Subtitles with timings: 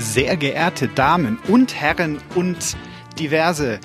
[0.00, 2.76] sehr geehrte Damen und Herren und
[3.18, 3.80] diverse.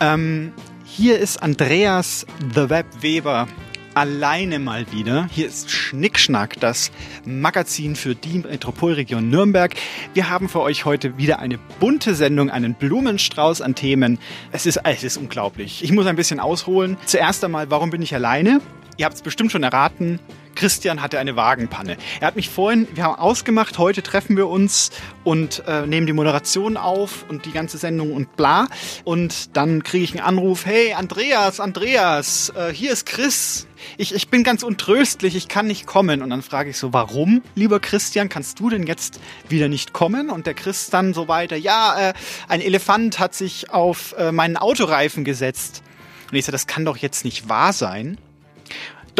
[0.00, 0.52] Ähm,
[0.84, 3.46] hier ist Andreas The Web Weber
[3.94, 5.28] alleine mal wieder.
[5.30, 6.90] Hier ist Schnickschnack, das
[7.24, 9.74] Magazin für die Metropolregion Nürnberg.
[10.14, 14.18] Wir haben für euch heute wieder eine bunte Sendung, einen Blumenstrauß an Themen.
[14.52, 15.84] Es ist, es ist unglaublich.
[15.84, 16.96] Ich muss ein bisschen ausholen.
[17.06, 18.60] Zuerst einmal, warum bin ich alleine?
[18.96, 20.20] Ihr habt es bestimmt schon erraten.
[20.60, 21.96] Christian hatte eine Wagenpanne.
[22.20, 24.90] Er hat mich vorhin, wir haben ausgemacht, heute treffen wir uns
[25.24, 28.66] und äh, nehmen die Moderation auf und die ganze Sendung und bla.
[29.04, 33.68] Und dann kriege ich einen Anruf, hey Andreas, Andreas, äh, hier ist Chris.
[33.96, 36.20] Ich, ich bin ganz untröstlich, ich kann nicht kommen.
[36.20, 39.18] Und dann frage ich so, warum, lieber Christian, kannst du denn jetzt
[39.48, 40.28] wieder nicht kommen?
[40.28, 42.12] Und der Chris dann so weiter, ja, äh,
[42.48, 45.82] ein Elefant hat sich auf äh, meinen Autoreifen gesetzt.
[46.30, 48.18] Und ich so, das kann doch jetzt nicht wahr sein.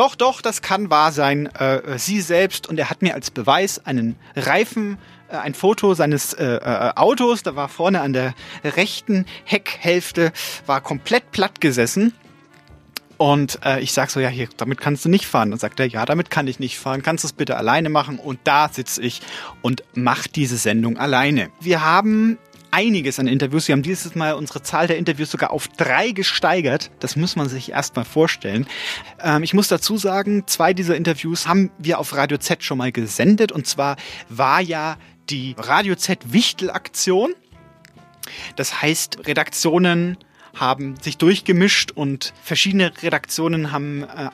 [0.00, 1.44] Doch, doch, das kann wahr sein.
[1.56, 4.96] Äh, sie selbst und er hat mir als Beweis einen Reifen,
[5.28, 8.32] äh, ein Foto seines äh, äh, Autos, da war vorne an der
[8.64, 10.32] rechten Heckhälfte,
[10.64, 12.14] war komplett platt gesessen.
[13.18, 15.52] Und äh, ich sag so, ja, hier, damit kannst du nicht fahren.
[15.52, 17.02] Und sagt er, ja, damit kann ich nicht fahren.
[17.02, 18.18] Kannst du es bitte alleine machen?
[18.18, 19.20] Und da sitze ich
[19.60, 21.50] und mach diese Sendung alleine.
[21.60, 22.38] Wir haben
[22.70, 23.68] einiges an Interviews.
[23.68, 26.90] Wir haben dieses Mal unsere Zahl der Interviews sogar auf drei gesteigert.
[27.00, 28.66] Das muss man sich erstmal vorstellen.
[29.22, 32.92] Ähm, ich muss dazu sagen, zwei dieser Interviews haben wir auf Radio Z schon mal
[32.92, 33.52] gesendet.
[33.52, 33.96] Und zwar
[34.28, 34.96] war ja
[35.28, 37.34] die Radio Z Wichtel-Aktion.
[38.56, 40.16] Das heißt, Redaktionen
[40.54, 44.30] haben sich durchgemischt und verschiedene Redaktionen haben äh,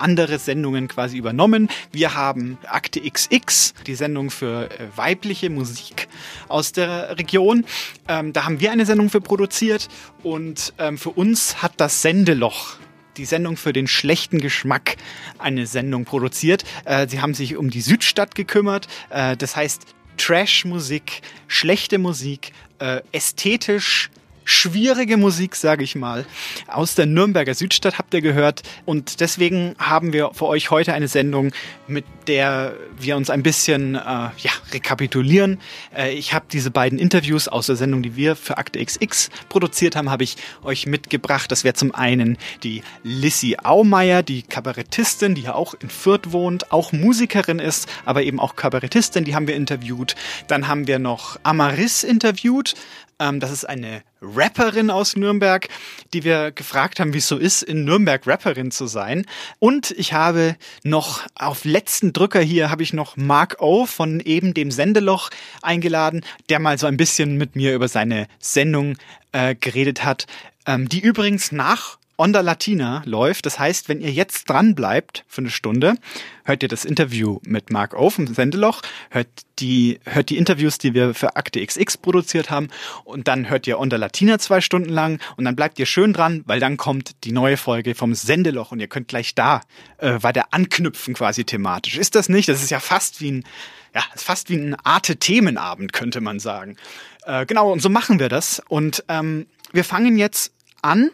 [0.00, 1.68] andere Sendungen quasi übernommen.
[1.92, 6.08] Wir haben Akte XX, die Sendung für äh, weibliche Musik
[6.48, 7.64] aus der Region.
[8.08, 9.88] Ähm, da haben wir eine Sendung für produziert
[10.22, 12.76] und ähm, für uns hat das Sendeloch
[13.16, 14.96] die Sendung für den schlechten Geschmack
[15.38, 16.64] eine Sendung produziert.
[16.84, 18.88] Äh, sie haben sich um die Südstadt gekümmert.
[19.10, 19.82] Äh, das heißt
[20.16, 24.10] Trash-Musik, schlechte Musik, äh, ästhetisch
[24.50, 26.26] schwierige Musik, sage ich mal,
[26.66, 28.62] aus der Nürnberger Südstadt habt ihr gehört.
[28.84, 31.52] Und deswegen haben wir für euch heute eine Sendung,
[31.86, 35.58] mit der wir uns ein bisschen äh, ja, rekapitulieren.
[35.96, 39.96] Äh, ich habe diese beiden Interviews aus der Sendung, die wir für Akte XX produziert
[39.96, 41.50] haben, habe ich euch mitgebracht.
[41.50, 46.72] Das wäre zum einen die Lissy Aumeier, die Kabarettistin, die ja auch in Fürth wohnt,
[46.72, 50.16] auch Musikerin ist, aber eben auch Kabarettistin, die haben wir interviewt.
[50.48, 52.74] Dann haben wir noch Amaris interviewt,
[53.20, 55.68] ähm, das ist eine Rapperin aus Nürnberg,
[56.12, 59.26] die wir gefragt haben, wie es so ist, in Nürnberg Rapperin zu sein.
[59.60, 64.54] Und ich habe noch auf letzten Drücker hier habe ich noch Mark O von eben
[64.54, 65.30] dem Sendeloch
[65.62, 68.96] eingeladen, der mal so ein bisschen mit mir über seine Sendung
[69.32, 70.26] äh, geredet hat,
[70.66, 73.46] ähm, die übrigens nach Onda Latina läuft.
[73.46, 75.94] Das heißt, wenn ihr jetzt dran bleibt für eine Stunde,
[76.44, 80.92] hört ihr das Interview mit Mark O vom Sendeloch, hört die, hört die Interviews, die
[80.92, 82.68] wir für Akte XX produziert haben
[83.04, 86.42] und dann hört ihr Onda Latina zwei Stunden lang und dann bleibt ihr schön dran,
[86.44, 89.62] weil dann kommt die neue Folge vom Sendeloch und ihr könnt gleich da
[89.96, 91.96] äh, weiter anknüpfen quasi thematisch.
[91.96, 92.50] Ist das nicht?
[92.50, 93.44] Das ist ja fast wie ein
[93.94, 96.76] ja, fast wie ein Arte-Themenabend, könnte man sagen.
[97.24, 98.62] Äh, genau, und so machen wir das.
[98.68, 101.10] Und ähm, wir fangen jetzt an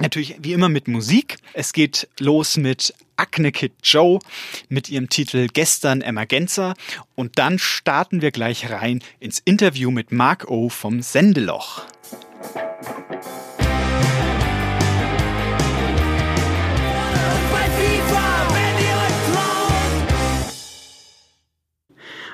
[0.00, 1.36] Natürlich wie immer mit Musik.
[1.52, 4.18] Es geht los mit Acne Kid Joe
[4.70, 6.74] mit ihrem Titel Gestern Emergenza
[7.14, 11.84] und dann starten wir gleich rein ins Interview mit Mark O vom Sendeloch.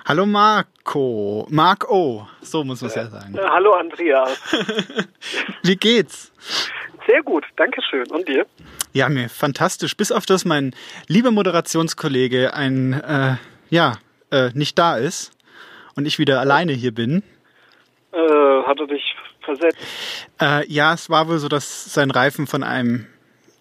[0.08, 3.36] Hallo Marco, Mark O, so muss man es ja sagen.
[3.36, 4.40] hallo Andreas.
[5.64, 6.30] Wie geht's?
[7.08, 8.06] Sehr gut, danke schön.
[8.12, 8.46] Und dir?
[8.92, 9.96] Ja, mir fantastisch.
[9.96, 10.76] Bis auf das mein
[11.08, 13.34] lieber Moderationskollege ein, äh,
[13.68, 13.94] ja,
[14.30, 15.32] äh, nicht da ist
[15.96, 17.24] und ich wieder alleine hier bin.
[18.12, 19.76] Äh, hat er dich versetzt?
[20.40, 23.08] Äh, ja, es war wohl so, dass sein Reifen von einem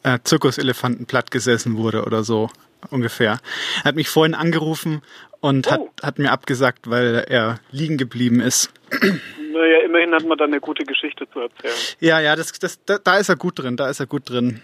[0.03, 2.51] äh, Zirkuselefanten platt gesessen wurde oder so
[2.91, 3.39] ungefähr.
[3.79, 5.01] Er hat mich vorhin angerufen
[5.45, 5.71] und oh.
[5.71, 8.71] hat, hat mir abgesagt, weil er liegen geblieben ist.
[8.91, 11.73] Naja, immerhin hat man dann eine gute Geschichte zu erzählen.
[11.99, 14.61] Ja, ja, das, das, da, da ist er gut drin, da ist er gut drin.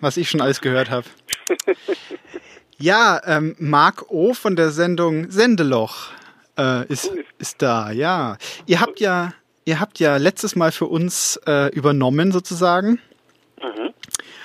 [0.00, 1.06] Was ich schon alles gehört habe.
[2.78, 4.34] ja, ähm, Marc O.
[4.34, 6.10] von der Sendung Sendeloch
[6.58, 8.36] äh, ist, ist da, ja.
[8.66, 9.32] Ihr habt ja,
[9.64, 12.98] ihr habt ja letztes Mal für uns äh, übernommen sozusagen.
[13.62, 13.94] Mhm.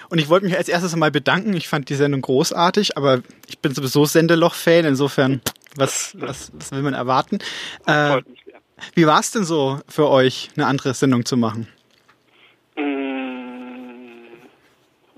[0.10, 1.54] Und ich wollte mich als erstes mal bedanken.
[1.54, 5.42] Ich fand die Sendung großartig, aber ich bin sowieso Sendeloch-Fan, insofern,
[5.80, 7.40] was, was, was will man erwarten?
[7.86, 8.22] Äh,
[8.96, 11.68] wie war es denn so für euch, eine andere Sendung zu machen?
[12.76, 14.20] Mm,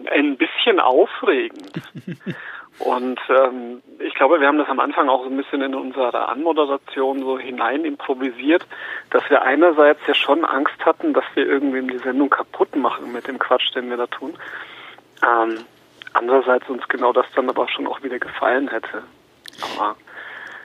[0.08, 1.82] ein bisschen aufregend.
[2.80, 6.30] Und ähm, ich glaube, wir haben das am Anfang auch so ein bisschen in unserer
[6.30, 8.66] Anmoderation so hinein improvisiert,
[9.12, 13.28] dass wir einerseits ja schon Angst hatten, dass wir irgendwie die Sendung kaputt machen mit
[13.28, 14.34] dem Quatsch, den wir da tun.
[15.24, 15.60] Ähm,
[16.14, 19.04] andererseits uns genau das dann aber schon auch wieder gefallen hätte.
[19.78, 19.96] Aber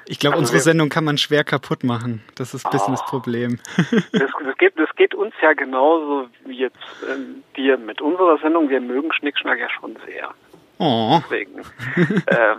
[0.07, 2.23] ich glaube, Also unsere wir- Sendung kann man schwer kaputt machen.
[2.37, 2.97] Das ist ein bisschen Oh.
[2.99, 3.59] das Problem.
[3.77, 6.77] das, das, geht, das geht uns ja genauso wie jetzt
[7.11, 8.69] ähm, dir mit unserer Sendung.
[8.69, 10.33] Wir mögen Schnickschnack ja schon sehr.
[10.79, 11.21] Oh.
[11.25, 11.61] Deswegen.
[12.29, 12.59] ähm,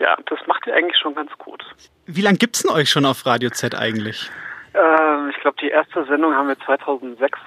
[0.00, 1.62] ja, das macht ihr eigentlich schon ganz gut.
[2.06, 4.30] Wie lange gibt's denn euch schon auf Radio Z eigentlich?
[4.74, 7.38] Ähm, ich glaube, die erste Sendung haben wir 2006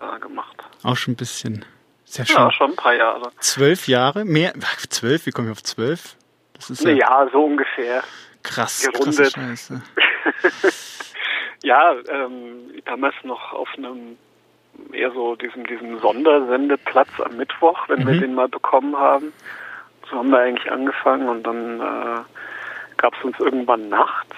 [0.00, 0.56] äh, gemacht.
[0.82, 1.64] Auch schon ein bisschen.
[2.04, 3.30] Ist ja schon Ja, schon ein paar Jahre.
[3.40, 4.24] zwölf Jahre?
[4.24, 4.54] Mehr?
[4.88, 5.26] Zwölf?
[5.26, 6.16] Wie komme ich auf zwölf?
[6.54, 8.02] Das ist ja, Ja, so ungefähr.
[8.42, 8.82] krass.
[8.82, 9.32] Krasse gerundet.
[9.32, 9.82] Scheiße.
[11.62, 14.18] Ja, ähm, damals noch auf einem
[14.92, 18.20] eher so diesem, diesem Sondersendeplatz am Mittwoch, wenn wir Mhm.
[18.20, 19.32] den mal bekommen haben.
[20.10, 22.20] So haben wir eigentlich angefangen und dann äh,
[22.98, 24.36] gab es uns irgendwann nachts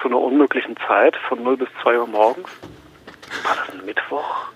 [0.00, 2.50] zu einer unmöglichen Zeit von 0 bis 2 Uhr morgens.
[3.44, 4.46] War das ein Mittwoch?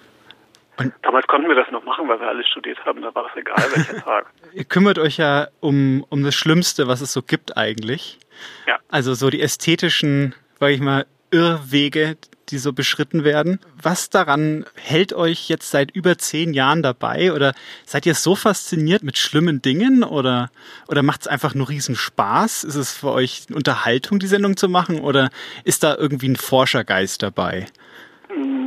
[0.76, 3.37] Und- Damals konnten wir das noch machen, weil wir alle studiert haben, da war das
[3.37, 4.26] egal, welcher Tag.
[4.53, 8.19] Ihr kümmert euch ja um, um das Schlimmste, was es so gibt eigentlich.
[8.67, 8.79] Ja.
[8.88, 12.17] Also so die ästhetischen, sag ich mal, Irrwege,
[12.50, 13.59] die so beschritten werden.
[13.82, 17.32] Was daran hält euch jetzt seit über zehn Jahren dabei?
[17.32, 17.55] Oder
[17.87, 20.05] seid ihr so fasziniert mit schlimmen Dingen?
[20.05, 20.50] Oder,
[20.88, 22.65] oder macht es einfach nur riesen Spaß?
[22.65, 25.00] Ist es für euch eine Unterhaltung, die Sendung zu machen?
[25.00, 25.31] Oder
[25.65, 27.67] ist da irgendwie ein Forschergeist dabei?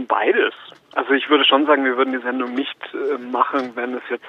[0.07, 0.53] Beides.
[0.97, 4.25] Also ich würde schon sagen, wir würden die Sendung nicht äh, machen, wenn es jetzt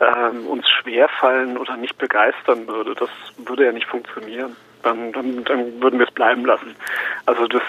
[0.00, 2.96] ähm, uns schwerfallen oder nicht begeistern würde.
[2.96, 4.56] Das würde ja nicht funktionieren.
[4.82, 6.74] Dann, dann, dann würden wir es bleiben lassen.
[7.26, 7.62] Also das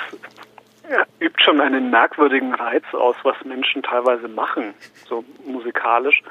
[0.89, 4.73] ja, übt schon einen merkwürdigen Reiz aus, was Menschen teilweise machen,
[5.07, 6.23] so musikalisch.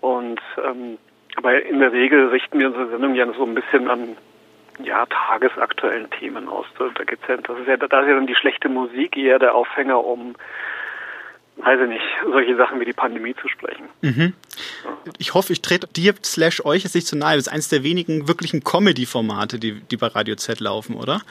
[0.00, 0.98] Und ähm,
[1.36, 4.16] aber in der Regel richten wir unsere Sendung ja so ein bisschen an
[4.82, 6.66] ja, tagesaktuellen Themen aus.
[6.76, 9.38] Da, da geht's ja, das ist ja, da ist ja dann die schlechte Musik eher
[9.38, 10.34] der Aufhänger, um,
[11.56, 13.88] weiß ich nicht, solche Sachen wie die Pandemie zu sprechen.
[15.18, 17.36] Ich hoffe, ich trete dir slash euch jetzt nicht zu nahe.
[17.36, 21.22] Das ist eines der wenigen wirklichen Comedy-Formate, die, die bei Radio Z laufen, oder?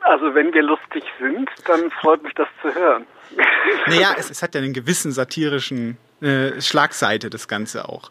[0.00, 3.06] Also wenn wir lustig sind, dann freut mich das zu hören.
[3.86, 8.10] Naja, es, es hat ja einen gewissen satirischen äh, Schlagseite, das Ganze auch.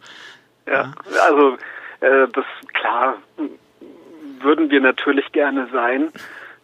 [0.67, 0.93] Ja,
[1.25, 1.57] also
[2.01, 3.17] äh, das klar
[4.41, 6.11] würden wir natürlich gerne sein.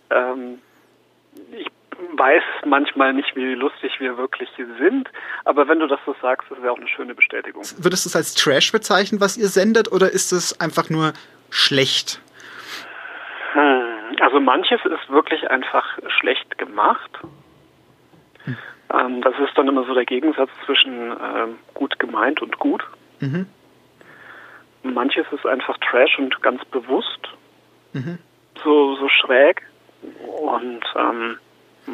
[0.09, 0.59] Ähm,
[1.51, 1.67] ich
[2.15, 5.09] weiß manchmal nicht, wie lustig wir wirklich sind,
[5.45, 7.63] aber wenn du das so sagst, das wäre auch eine schöne Bestätigung.
[7.77, 11.13] Würdest du es als Trash bezeichnen, was ihr sendet, oder ist es einfach nur
[11.49, 12.21] schlecht?
[13.53, 15.85] Hm, Also manches ist wirklich einfach
[16.19, 17.11] schlecht gemacht.
[18.91, 22.83] Ähm, das ist dann immer so der Gegensatz zwischen ähm, gut gemeint und gut.
[23.19, 23.45] Mhm.
[24.81, 27.19] Manches ist einfach Trash und ganz bewusst
[28.63, 29.61] so, so schräg.
[30.01, 31.37] Und ähm,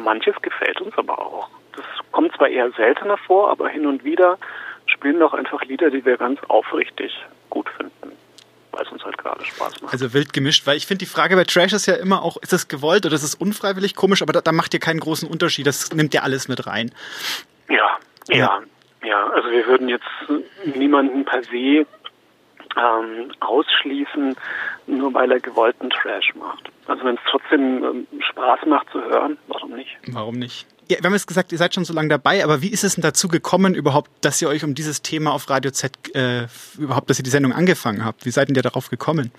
[0.02, 1.48] manches gefällt uns aber auch.
[1.74, 4.38] Das kommt zwar eher seltener vor, aber hin und wieder
[4.86, 7.12] spielen doch einfach Lieder, die wir ganz aufrichtig
[7.50, 8.16] gut finden,
[8.72, 9.92] weil es uns halt gerade Spaß macht.
[9.92, 12.52] Also wild gemischt, weil ich finde, die Frage bei Trash ist ja immer auch, ist
[12.52, 15.66] es gewollt oder ist es unfreiwillig komisch, aber da, da macht ihr keinen großen Unterschied,
[15.66, 16.92] das nimmt ja alles mit rein.
[17.68, 18.62] Ja, ja,
[19.04, 19.26] ja.
[19.28, 20.04] Also wir würden jetzt
[20.64, 21.86] niemanden per se
[22.76, 24.36] ähm, ausschließen,
[24.86, 26.70] nur weil er gewollten Trash macht.
[26.86, 29.96] Also wenn es trotzdem ähm, Spaß macht zu hören, warum nicht?
[30.08, 30.66] Warum nicht?
[30.88, 32.94] Ja, wir haben jetzt gesagt, ihr seid schon so lange dabei, aber wie ist es
[32.94, 36.46] denn dazu gekommen überhaupt, dass ihr euch um dieses Thema auf Radio Z, äh,
[36.78, 38.24] überhaupt, dass ihr die Sendung angefangen habt?
[38.24, 39.32] Wie seid denn ihr darauf gekommen?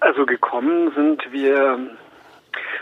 [0.00, 1.78] Also gekommen sind wir,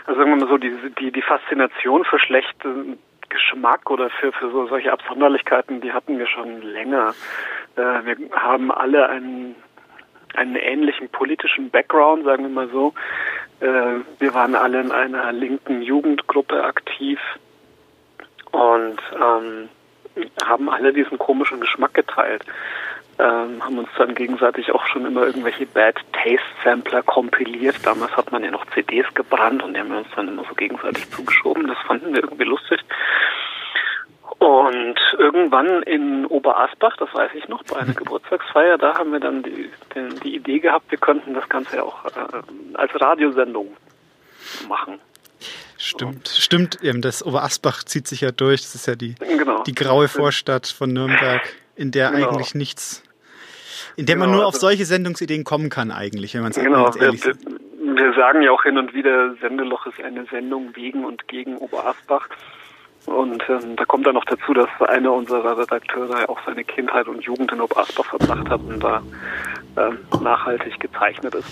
[0.05, 2.97] also sagen wir mal so, die, die, die Faszination für schlechten
[3.29, 7.13] Geschmack oder für, für so solche Absonderlichkeiten, die hatten wir schon länger.
[7.75, 9.55] Äh, wir haben alle einen,
[10.37, 12.93] einen ähnlichen politischen Background, sagen wir mal so.
[13.59, 17.19] Äh, wir waren alle in einer linken Jugendgruppe aktiv
[18.51, 19.69] und ähm,
[20.45, 22.43] haben alle diesen komischen Geschmack geteilt.
[23.19, 27.75] Ähm, haben uns dann gegenseitig auch schon immer irgendwelche Bad Taste Sampler kompiliert.
[27.83, 30.53] Damals hat man ja noch CDs gebrannt und die haben wir uns dann immer so
[30.53, 31.67] gegenseitig zugeschoben.
[31.67, 32.79] Das fanden wir irgendwie lustig.
[34.39, 39.41] Und irgendwann in Oberasbach, das weiß ich noch, bei einer Geburtstagsfeier, da haben wir dann
[39.43, 42.09] die, die, die Idee gehabt, wir könnten das Ganze ja auch äh,
[42.75, 43.75] als Radiosendung
[44.67, 44.99] machen.
[45.77, 47.01] Stimmt, stimmt eben.
[47.01, 48.61] Das Oberasbach zieht sich ja durch.
[48.61, 49.63] Das ist ja die, Genau.
[49.63, 51.41] die graue Vorstadt von Nürnberg,
[51.75, 52.29] in der Genau.
[52.29, 53.03] eigentlich nichts,
[53.95, 56.57] in der man Genau, nur auf also- solche Sendungsideen kommen kann eigentlich, wenn man es
[56.57, 57.45] Genau, ehrlich wir, sagt.
[57.79, 62.27] wir sagen ja auch hin und wieder, Sendeloch ist eine Sendung wegen und gegen Oberasbach.
[63.07, 67.23] Und ähm, da kommt dann noch dazu, dass einer unserer Redakteure auch seine Kindheit und
[67.23, 69.01] Jugend in Oberasbach verbracht hat und da
[69.77, 71.47] ähm, nachhaltig gezeichnet ist.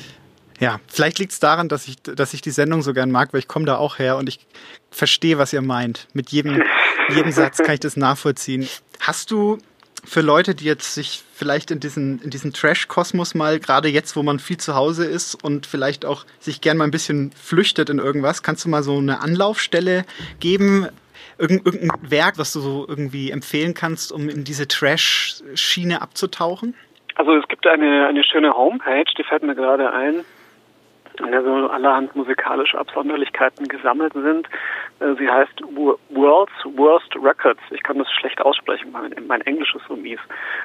[0.59, 3.39] Ja, vielleicht liegt es daran, dass ich, dass ich die Sendung so gern mag, weil
[3.39, 4.45] ich komme da auch her und ich
[4.91, 6.07] verstehe, was ihr meint.
[6.13, 6.61] Mit jedem,
[7.09, 8.67] jedem Satz kann ich das nachvollziehen.
[8.99, 9.57] Hast du
[10.03, 14.23] für Leute, die jetzt sich vielleicht in diesen, in diesen Trash-Kosmos mal, gerade jetzt, wo
[14.23, 17.99] man viel zu Hause ist und vielleicht auch sich gern mal ein bisschen flüchtet in
[17.99, 20.05] irgendwas, kannst du mal so eine Anlaufstelle
[20.41, 20.89] geben?
[21.37, 26.75] Irgend, irgendein Werk, was du so irgendwie empfehlen kannst, um in diese Trash-Schiene abzutauchen?
[27.15, 30.25] Also es gibt eine, eine schöne Homepage, die fällt mir gerade ein
[31.19, 34.47] in der so allerhand musikalische Absonderlichkeiten gesammelt sind.
[34.99, 35.61] Äh, sie heißt
[36.09, 37.61] World's Worst Records.
[37.71, 40.19] Ich kann das schlecht aussprechen, mein, mein Englisch ist so mies.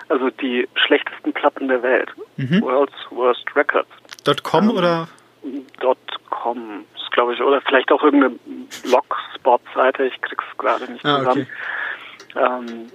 [0.09, 2.11] Also die schlechtesten Platten der Welt.
[2.37, 2.63] Mhm.
[2.63, 3.91] World's Worst Records.
[4.25, 5.09] Dot .com ähm, oder?
[5.81, 5.99] Dot
[6.29, 7.41] .com, glaube ich.
[7.41, 8.37] Oder vielleicht auch irgendeine
[8.85, 10.05] Blogspot-Seite.
[10.05, 11.47] Ich krieg's gerade nicht ah, zusammen.
[12.33, 12.41] Okay.
[12.41, 12.91] Ähm,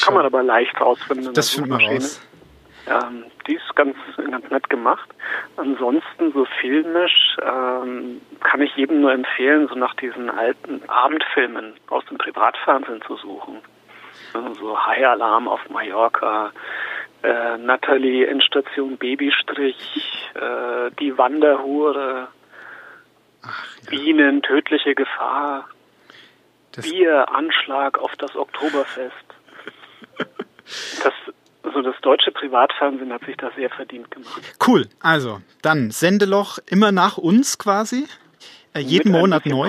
[0.00, 1.34] kann man aber leicht rausfinden.
[1.34, 2.20] Das findet man raus.
[2.86, 5.08] Ähm, die ist ganz, ganz nett gemacht.
[5.56, 12.04] Ansonsten so filmisch ähm, kann ich jedem nur empfehlen, so nach diesen alten Abendfilmen aus
[12.06, 13.58] dem Privatfernsehen zu suchen.
[14.58, 16.52] So High Alarm auf Mallorca,
[17.22, 22.28] äh, Natalie in Station Babystrich, äh, Die Wanderhure,
[23.42, 23.90] Ach, ja.
[23.90, 25.68] Bienen, tödliche Gefahr,
[26.72, 29.14] das Bier, Anschlag auf das Oktoberfest.
[31.02, 31.12] Das
[31.64, 34.42] also das deutsche Privatfernsehen hat sich da sehr verdient gemacht.
[34.66, 34.88] Cool.
[35.00, 38.06] Also dann Sendeloch immer nach uns quasi.
[38.74, 39.68] Äh, jeden Monat neu.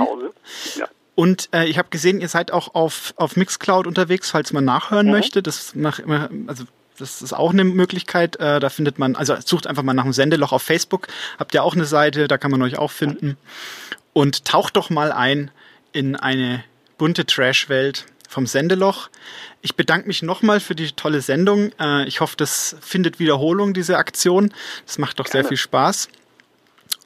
[0.76, 0.88] Ja.
[1.16, 5.08] Und äh, ich habe gesehen, ihr seid auch auf, auf Mixcloud unterwegs, falls man nachhören
[5.08, 5.12] mhm.
[5.12, 5.44] möchte.
[5.44, 6.64] Das immer, also
[6.98, 8.36] das ist auch eine Möglichkeit.
[8.38, 11.08] Äh, da findet man, also sucht einfach mal nach dem Sendeloch auf Facebook.
[11.40, 13.38] Habt ihr auch eine Seite, da kann man euch auch finden.
[14.14, 15.52] Und taucht doch mal ein
[15.92, 16.64] in eine
[16.98, 19.10] bunte Trash-Welt vom Sendeloch.
[19.62, 21.72] Ich bedanke mich nochmal für die tolle Sendung.
[21.80, 24.54] Äh, ich hoffe, das findet Wiederholung, diese Aktion.
[24.86, 26.10] Das macht doch sehr viel Spaß.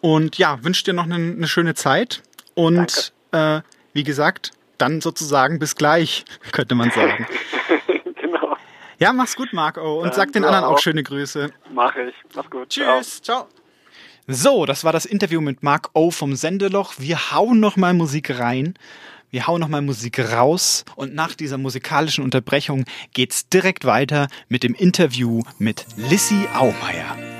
[0.02, 2.22] Und ja, wünsche dir noch eine, eine, schöne Zeit.
[2.56, 3.62] Und äh,
[3.94, 7.28] wie gesagt, dann sozusagen bis gleich, könnte man sagen.
[9.00, 10.02] Ja, mach's gut, Marco.
[10.02, 10.74] Und sag den anderen auch.
[10.74, 11.52] auch schöne Grüße.
[11.72, 12.16] Mach ich.
[12.36, 12.70] Mach's gut.
[12.70, 13.22] Tschüss.
[13.22, 13.48] Ciao.
[14.28, 16.96] So, das war das Interview mit Mark O vom Sendeloch.
[16.98, 18.74] Wir hauen noch mal Musik rein.
[19.30, 24.74] Wir hauen nochmal Musik raus und nach dieser musikalischen Unterbrechung geht's direkt weiter mit dem
[24.74, 27.37] Interview mit Lissy Aumeier.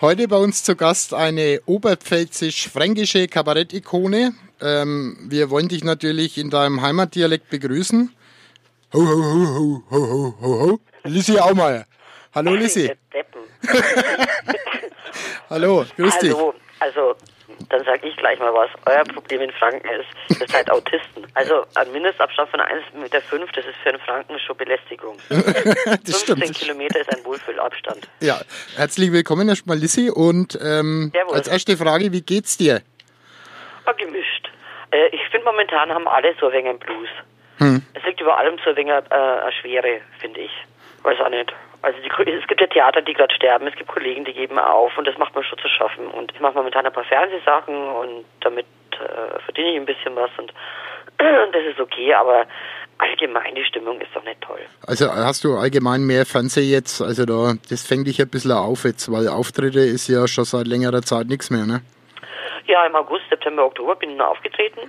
[0.00, 4.32] Heute bei uns zu Gast eine oberpfälzisch-fränkische Kabarett-Ikone.
[4.60, 8.14] Ähm, wir wollen dich natürlich in deinem Heimatdialekt begrüßen.
[8.92, 10.80] Ho, ho, ho, ho, ho, ho, ho, ho.
[11.02, 11.84] Lissi Aumeier.
[12.32, 12.92] Hallo Lissi.
[15.50, 16.32] Hallo, grüß dich.
[16.32, 17.16] Hallo, also
[17.68, 18.70] dann sage ich gleich mal was.
[18.86, 21.26] Euer Problem in Franken ist, ihr seid Autisten.
[21.34, 25.16] Also ein Mindestabstand von 1,5 Meter, das ist für einen Franken schon Belästigung.
[25.28, 26.54] das 15 stimmt.
[26.54, 28.08] Kilometer ist ein Wohlfühlabstand.
[28.20, 28.40] Ja,
[28.76, 32.82] herzlich willkommen erstmal Lissi und ähm, als erste Frage, wie geht's dir?
[33.86, 34.50] Ja, gemischt.
[34.90, 37.08] Äh, ich finde momentan haben alle so ein wenig einen Blues.
[37.58, 37.82] Hm.
[37.94, 40.52] Es liegt über allem so ein wenig äh, eine Schwere, finde ich.
[41.02, 41.52] Weiß auch nicht.
[41.82, 44.96] Also die, es gibt ja Theater, die gerade sterben, es gibt Kollegen, die geben auf
[44.98, 46.08] und das macht man schon zu schaffen.
[46.08, 50.30] Und ich mache momentan ein paar Fernsehsachen und damit äh, verdiene ich ein bisschen was
[50.38, 52.46] und das ist okay, aber
[52.98, 54.60] allgemein die Stimmung ist doch nicht toll.
[54.86, 57.00] Also hast du allgemein mehr Fernseh jetzt?
[57.00, 60.66] Also da, das fängt dich ein bisschen auf jetzt, weil Auftritte ist ja schon seit
[60.66, 61.82] längerer Zeit nichts mehr, ne?
[62.66, 64.80] Ja, im August, September, Oktober bin ich aufgetreten.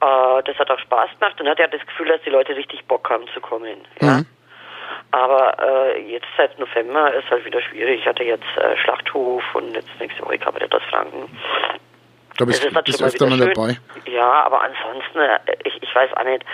[0.00, 2.84] Äh, das hat auch Spaß gemacht und hatte ja das Gefühl, dass die Leute richtig
[2.84, 3.78] Bock haben zu kommen.
[4.00, 4.18] Ja?
[4.18, 4.26] Mhm.
[5.10, 8.00] Aber äh, jetzt seit November ist halt wieder schwierig.
[8.00, 11.28] Ich hatte jetzt äh, Schlachthof und jetzt nächste Woche Kabinett aus Franken.
[12.36, 13.52] Da bist, du öfter mal schön.
[13.52, 13.76] dabei.
[14.06, 16.44] Ja, aber ansonsten, äh, ich, ich weiß auch nicht.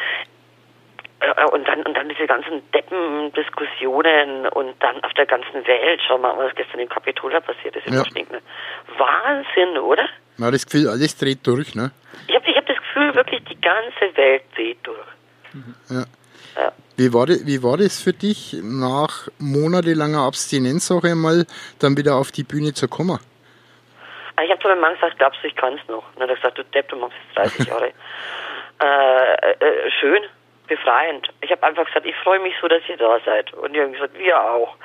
[1.21, 6.00] Äh, und dann, und dann diese ganzen Deppen-Diskussionen und dann auf der ganzen Welt.
[6.07, 7.87] Schau mal, was gestern im Kapitol passiert ist.
[7.87, 8.03] Ja.
[8.99, 10.09] Wahnsinn, oder?
[10.38, 11.91] Na, das Gefühl, alles dreht durch, ne?
[12.29, 15.07] Ich habe ich hab das Gefühl, wirklich die ganze Welt dreht durch.
[15.91, 16.05] Ja.
[16.57, 16.73] ja.
[16.96, 21.44] Wie, war das, wie war das für dich, nach monatelanger Abstinenz auch einmal
[21.80, 23.18] dann wieder auf die Bühne zu kommen?
[24.42, 26.06] Ich habe zu meinem Mann gesagt, glaubst du, ich kann es noch?
[26.14, 27.86] Und dann hat er gesagt, du Depp, du machst jetzt 30 Jahre.
[28.82, 30.22] äh, äh, schön,
[30.66, 31.28] befreiend.
[31.40, 33.52] Ich habe einfach gesagt, ich freue mich so, dass ihr da seid.
[33.54, 34.76] Und die haben gesagt, wir auch.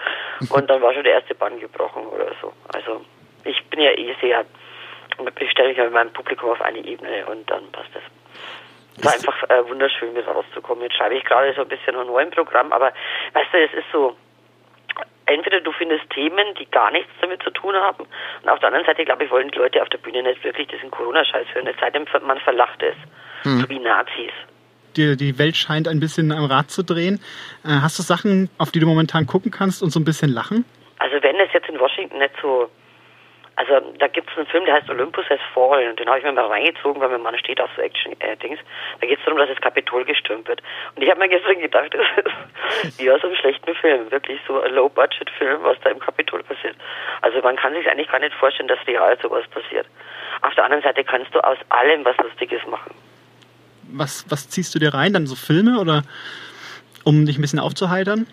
[0.49, 2.53] Und dann war schon der erste Bann gebrochen oder so.
[2.73, 3.05] Also
[3.43, 4.45] ich bin ja eh sehr
[5.39, 8.03] ich stelle mich ja mit meinem Publikum auf eine Ebene und dann passt das.
[8.99, 10.83] Es war einfach äh, wunderschön, mit rauszukommen.
[10.83, 12.93] Jetzt schreibe ich gerade so ein bisschen ein neues Programm, aber
[13.33, 14.15] weißt du, es ist so,
[15.25, 18.05] entweder du findest Themen, die gar nichts damit zu tun haben,
[18.43, 20.67] und auf der anderen Seite, glaube ich, wollen die Leute auf der Bühne nicht wirklich
[20.67, 22.95] diesen Corona-Scheiß hören, es sei denn, man verlacht es.
[23.43, 23.59] Hm.
[23.59, 24.31] So wie Nazis.
[24.97, 27.21] Die, die Welt scheint ein bisschen am Rad zu drehen.
[27.63, 30.65] Äh, hast du Sachen, auf die du momentan gucken kannst und so ein bisschen lachen?
[30.97, 32.69] Also wenn es jetzt in Washington nicht so
[33.59, 36.23] also da gibt es einen Film, der heißt Olympus has fallen und den habe ich
[36.23, 38.59] mir mal reingezogen, weil mein Mann steht auf so Action-Dings.
[39.01, 40.63] da geht es darum, dass das Kapitol gestürmt wird.
[40.95, 44.61] Und ich habe mir gestern gedacht, das ist wie aus einem schlechten Film, wirklich so
[44.61, 46.77] ein Low-Budget-Film, was da im Kapitol passiert.
[47.21, 49.87] Also man kann sich eigentlich gar nicht vorstellen, dass real sowas passiert.
[50.41, 52.95] Auf der anderen Seite kannst du aus allem was Lustiges machen.
[53.91, 55.11] Was, was ziehst du dir rein?
[55.11, 56.03] Dann so Filme oder
[57.03, 58.25] um dich ein bisschen aufzuheitern?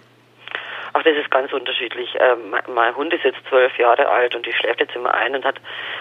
[0.99, 2.09] Ach, das ist ganz unterschiedlich.
[2.19, 5.45] Ähm, mein Hund ist jetzt zwölf Jahre alt und die schläft jetzt immer ein und
[5.45, 5.57] hat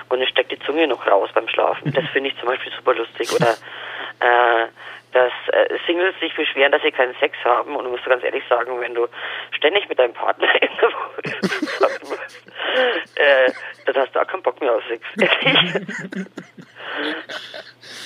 [0.08, 1.92] und steckt die Zunge noch raus beim Schlafen.
[1.92, 3.30] Das finde ich zum Beispiel super lustig.
[3.34, 3.50] Oder
[4.22, 4.68] äh,
[5.12, 8.44] dass äh, Singles sich beschweren, dass sie keinen Sex haben und du musst ganz ehrlich
[8.48, 9.10] sagen, wenn du
[9.52, 10.90] ständig mit deinem Partner in der
[12.08, 12.48] musst,
[13.16, 13.52] äh,
[13.86, 15.04] dann hast du auch keinen Bock mehr auf Sex.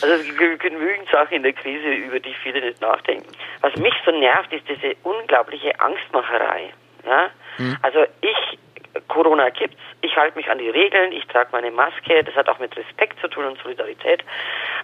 [0.01, 3.31] also es gibt genügend Sachen in der Krise, über die viele nicht nachdenken.
[3.62, 6.74] Was mich so nervt, ist diese unglaubliche Angstmacherei.
[7.05, 7.29] Ja?
[7.57, 7.77] Mhm.
[7.81, 8.59] Also ich,
[9.07, 12.59] Corona gibt's, ich halte mich an die Regeln, ich trage meine Maske, das hat auch
[12.59, 14.24] mit Respekt zu tun und Solidarität.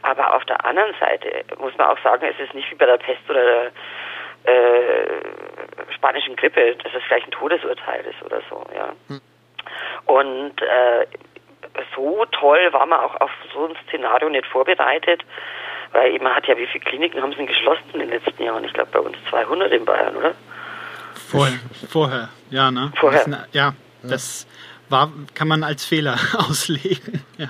[0.02, 2.98] Aber auf der anderen Seite muss man auch sagen, es ist nicht wie bei der
[2.98, 3.72] Pest oder
[4.44, 8.94] der äh, spanischen Grippe, dass es vielleicht ein Todesurteil ist oder so, ja.
[9.08, 9.22] Mhm.
[10.06, 11.08] Und äh,
[11.96, 15.24] so toll war man auch auf so ein Szenario nicht vorbereitet,
[15.92, 18.64] weil eben hat ja, wie viele Kliniken haben sie denn geschlossen in den letzten Jahren?
[18.64, 20.34] Ich glaube bei uns 200 in Bayern, oder?
[21.30, 22.92] Vorher, vorher ja, ne?
[23.00, 23.26] Vorher.
[23.26, 24.48] Das, ja, das
[24.90, 27.48] war, kann man als Fehler auslegen, ja.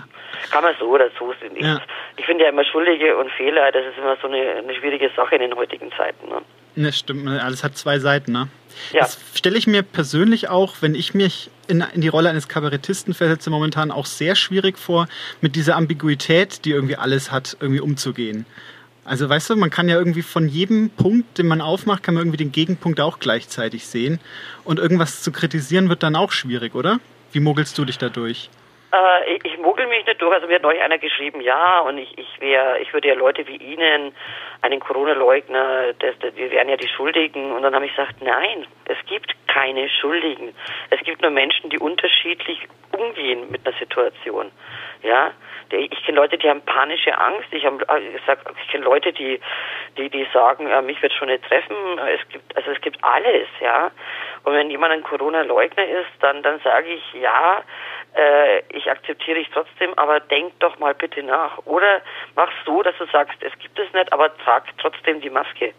[0.52, 1.56] Kann man so oder so sehen.
[1.58, 1.82] Ja.
[2.18, 5.36] Ich finde ja immer Schuldige und Fehler, das ist immer so eine, eine schwierige Sache
[5.36, 6.28] in den heutigen Zeiten.
[6.30, 6.42] Ne?
[6.76, 7.28] Ne, stimmt.
[7.28, 8.48] Alles hat zwei Seiten, ne?
[8.92, 9.02] Ja.
[9.02, 13.14] Das stelle ich mir persönlich auch, wenn ich mich in, in, die Rolle eines Kabarettisten
[13.14, 15.08] versetze, momentan auch sehr schwierig vor,
[15.42, 18.46] mit dieser Ambiguität, die irgendwie alles hat, irgendwie umzugehen.
[19.04, 22.22] Also weißt du, man kann ja irgendwie von jedem Punkt, den man aufmacht, kann man
[22.22, 24.20] irgendwie den Gegenpunkt auch gleichzeitig sehen.
[24.64, 27.00] Und irgendwas zu kritisieren wird dann auch schwierig, oder?
[27.32, 28.50] Wie mogelst du dich da durch?
[28.92, 30.34] Äh, ich, mogel mich nicht durch.
[30.34, 33.48] Also mir hat neulich einer geschrieben, ja, und ich, ich wäre, ich würde ja Leute
[33.48, 34.16] wie Ihnen,
[34.62, 35.94] einen Corona-Leugner,
[36.36, 37.52] wir wären ja die Schuldigen.
[37.52, 40.56] Und dann habe ich gesagt, nein, es gibt keine Schuldigen.
[40.90, 44.52] Es gibt nur Menschen, die unterschiedlich umgehen mit einer Situation.
[45.04, 45.32] Ja,
[45.72, 47.48] ich kenne Leute, die haben panische Angst.
[47.52, 49.40] Ich gesagt, ich kenne Leute, die,
[49.98, 51.76] die, die sagen, äh, mich wird schon nicht treffen.
[52.00, 53.92] Es gibt, also es gibt alles, ja.
[54.46, 57.64] Und wenn jemand ein Corona-Leugner ist, dann, dann sage ich, ja,
[58.16, 61.58] äh, ich akzeptiere dich trotzdem, aber denk doch mal bitte nach.
[61.66, 62.02] Oder
[62.36, 65.74] mach so, dass du sagst, es gibt es nicht, aber trag trotzdem die Maske.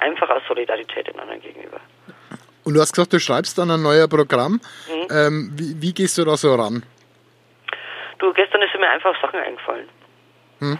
[0.00, 1.80] Einfach aus Solidarität den anderen gegenüber.
[2.64, 4.60] Und du hast gesagt, du schreibst dann ein neues Programm.
[4.86, 5.06] Mhm.
[5.10, 6.82] Ähm, wie, wie, gehst du da so ran?
[8.18, 9.88] Du, gestern ist mir einfach Sachen eingefallen.
[10.60, 10.78] Mhm.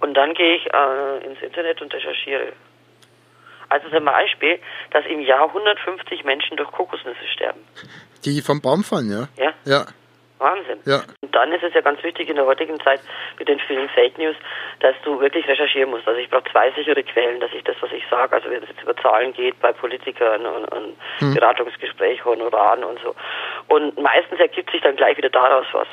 [0.00, 2.54] Und dann gehe ich äh, ins Internet und recherchiere.
[3.70, 4.58] Also zum Beispiel,
[4.90, 7.60] dass im Jahr 150 Menschen durch Kokosnüsse sterben.
[8.24, 9.28] Die vom Baum fallen, ja?
[9.42, 9.52] Ja.
[9.64, 9.86] Ja.
[10.40, 10.80] Wahnsinn.
[10.86, 11.02] Ja.
[11.20, 13.00] Und dann ist es ja ganz wichtig in der heutigen Zeit
[13.38, 14.34] mit den vielen Fake News,
[14.80, 16.08] dass du wirklich recherchieren musst.
[16.08, 18.68] Also ich brauche zwei sichere Quellen, dass ich das, was ich sage, also wenn es
[18.70, 21.34] jetzt über Zahlen geht bei Politikern und, und hm.
[21.34, 23.14] Beratungsgespräch, Honoraren und so.
[23.68, 25.88] Und meistens ergibt sich dann gleich wieder daraus was.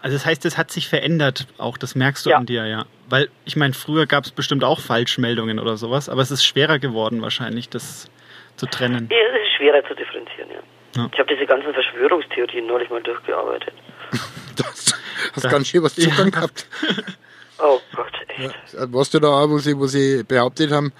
[0.00, 2.38] Also das heißt, es hat sich verändert auch, das merkst du ja.
[2.38, 2.86] an dir, ja.
[3.08, 6.78] Weil ich meine, früher gab es bestimmt auch Falschmeldungen oder sowas, aber es ist schwerer
[6.78, 8.10] geworden wahrscheinlich, das
[8.56, 9.08] zu trennen.
[9.10, 10.62] Ja, es ist schwerer zu differenzieren, ja.
[10.96, 11.08] Ja.
[11.12, 13.72] Ich habe diese ganzen Verschwörungstheorien neulich mal durchgearbeitet.
[14.56, 14.94] das
[15.34, 16.30] hast ganz schön was Zugang ja.
[16.30, 16.66] gehabt.
[17.64, 18.54] Oh Gott, echt.
[18.72, 20.92] Ja, warst du da auch, wo sie, wo sie behauptet haben,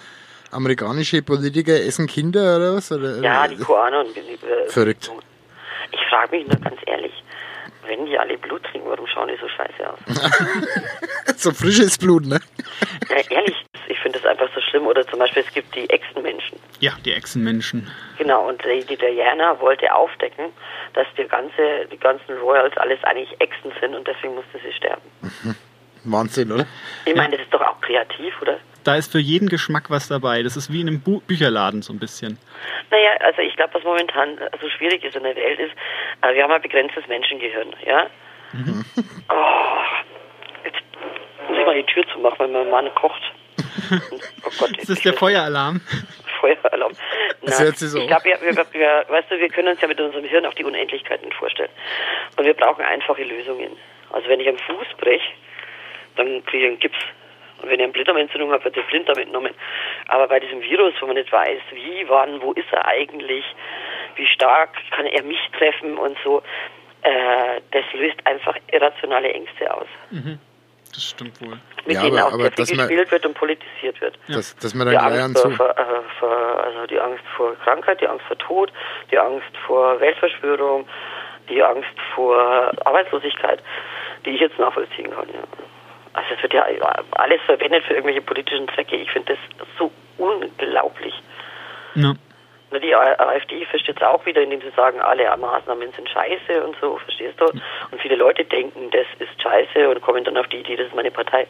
[0.53, 2.93] amerikanische Politiker essen Kinder oder was?
[2.93, 4.07] Oder, ja, die Koanon.
[4.07, 5.11] Äh, Verrückt.
[5.91, 7.13] Ich frage mich nur ganz ehrlich,
[7.87, 9.99] wenn die alle Blut trinken, warum schauen die so scheiße aus?
[11.37, 12.41] so frisches Blut, ne?
[13.09, 13.57] Ja, ehrlich,
[13.89, 14.87] ich finde das einfach so schlimm.
[14.87, 16.59] Oder zum Beispiel, es gibt die Echsenmenschen.
[16.81, 17.91] Ja, die Echsenmenschen.
[18.17, 20.47] Genau, und die, die Diana wollte aufdecken,
[20.95, 25.03] dass die, ganze, die ganzen Royals alles eigentlich Echsen sind und deswegen musste sie sterben.
[25.21, 25.57] Mhm.
[26.05, 26.67] Wahnsinn, oder?
[27.05, 28.59] Ich meine, das ist doch auch kreativ, oder?
[28.85, 30.43] Da ist für jeden Geschmack was dabei.
[30.43, 32.39] Das ist wie in einem Bu Bücherladen so ein bisschen.
[32.91, 35.73] Naja, also ich glaube, was momentan so schwierig ist in der Welt ist,
[36.23, 38.07] äh, wir haben ein begrenztes Menschengehirn, ja?
[38.53, 38.85] Mhm.
[39.29, 39.79] Oh,
[40.65, 40.83] jetzt
[41.49, 43.23] muss ich mal die Tür zumachen, weil mein Mann kocht.
[44.45, 45.81] Oh Gott, das ist der Feueralarm.
[46.41, 46.93] Feueralarm.
[47.43, 47.99] Das hört sich so.
[47.99, 50.55] Ich glaube, wir, wir, wir, weißt du, wir können uns ja mit unserem Hirn auch
[50.55, 51.71] die Unendlichkeit nicht vorstellen.
[52.37, 53.73] Und wir brauchen einfache Lösungen.
[54.11, 55.23] Also wenn ich am Fuß breche,
[56.17, 56.99] dann kriege ich einen Gips.
[57.61, 59.55] Und wenn ich eine Blinddarmentzündung habe, wird der Blinddarm entnommen.
[60.09, 63.45] Aber bei diesem Virus, wo man nicht weiß, wie, wann, wo ist er eigentlich,
[64.17, 66.43] wie stark kann er mich treffen und so.
[67.03, 69.87] Äh, das löst einfach irrationale Ängste aus.
[70.11, 70.39] Mhm.
[70.93, 71.59] Das stimmt wohl.
[71.87, 74.19] Mit Ja, denen aber- auch aber dass man- gespielt wird und politisiert wird.
[74.29, 75.85] Dass, dass man Die dann gleich an Angst, vor, vor, äh,
[76.19, 78.73] vor, also die Angst vor Krankheit, die Angst vor Tod,
[79.11, 80.87] die Angst vor Weltverschwörung,
[81.49, 83.63] die Angst vor Arbeitslosigkeit,
[84.27, 85.29] die ich jetzt nachvollziehen kann.
[85.29, 85.43] Ja.
[86.23, 86.65] Also es wird ja
[87.13, 88.97] alles verwendet für irgendwelche politischen Zwecke.
[88.97, 91.15] Ich finde das so unglaublich.
[91.95, 92.15] Ja.
[92.71, 96.77] Na, Die AfD versteht es auch wieder, indem sie sagen, alle Maßnahmen sind scheiße und
[96.81, 97.47] so, verstehst du?
[97.47, 100.95] Und viele Leute denken, das ist scheiße und kommen dann auf die Idee, das ist
[100.95, 101.47] meine Partei.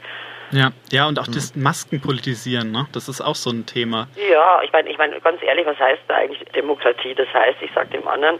[0.50, 2.86] Ja, ja, und auch das Maskenpolitisieren, ne?
[2.92, 4.08] Das ist auch so ein Thema.
[4.30, 7.14] Ja, ich meine, ich meine, ganz ehrlich, was heißt da eigentlich Demokratie?
[7.14, 8.38] Das heißt, ich sage dem anderen,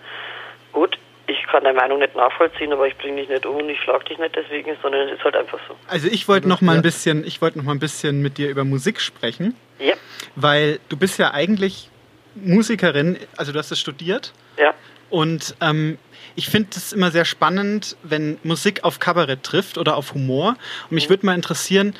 [0.72, 3.80] gut, ich kann deine Meinung nicht nachvollziehen, aber ich bringe dich nicht um und ich
[3.80, 5.76] schlag dich nicht deswegen, sondern es ist halt einfach so.
[5.88, 8.48] Also ich wollte noch mal ein bisschen, ich wollte noch mal ein bisschen mit dir
[8.48, 9.94] über Musik sprechen, Ja,
[10.36, 11.90] weil du bist ja eigentlich
[12.34, 14.74] Musikerin, also du hast es studiert ja.
[15.10, 15.98] und ähm,
[16.34, 20.56] ich finde es immer sehr spannend, wenn Musik auf Kabarett trifft oder auf Humor.
[20.84, 21.94] Und mich würde mal interessieren,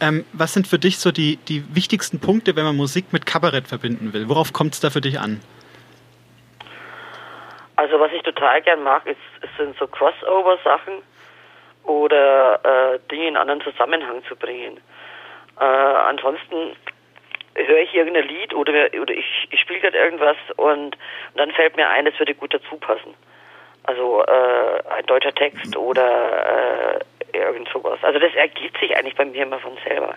[0.00, 3.68] ähm, was sind für dich so die, die wichtigsten Punkte, wenn man Musik mit Kabarett
[3.68, 4.28] verbinden will?
[4.28, 5.40] Worauf kommt es da für dich an?
[7.76, 9.18] Also was ich total gern mag, ist,
[9.58, 11.02] sind so Crossover-Sachen
[11.84, 12.60] oder
[12.94, 14.80] äh, Dinge in anderen Zusammenhang zu bringen.
[15.60, 16.76] Äh, ansonsten
[17.54, 20.98] höre ich irgendein Lied oder, oder ich, ich spiele gerade irgendwas und, und
[21.36, 23.14] dann fällt mir ein, es würde gut dazu passen.
[23.84, 26.96] Also äh, ein deutscher Text oder
[27.32, 27.98] äh, irgend sowas.
[28.02, 30.14] Also das ergibt sich eigentlich bei mir immer von selber.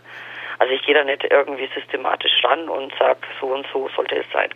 [0.59, 4.25] Also ich gehe da nicht irgendwie systematisch ran und sag so und so sollte es
[4.31, 4.49] sein.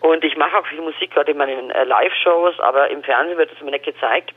[0.00, 3.50] Und ich mache auch viel Musik, gerade in meinen äh, Live-Shows, aber im Fernsehen wird
[3.52, 4.32] es mir nicht gezeigt,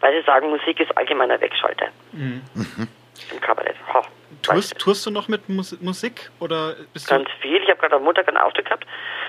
[0.00, 1.88] weil sie sagen, Musik ist allgemeiner Wegschalter.
[2.12, 3.76] Im Kabarett.
[3.94, 4.04] Weiß
[4.42, 7.60] Tourst, tourst du noch mit Mus Musik oder bist du Ganz viel.
[7.62, 8.86] Ich habe gerade am Montag einen Auftritt gehabt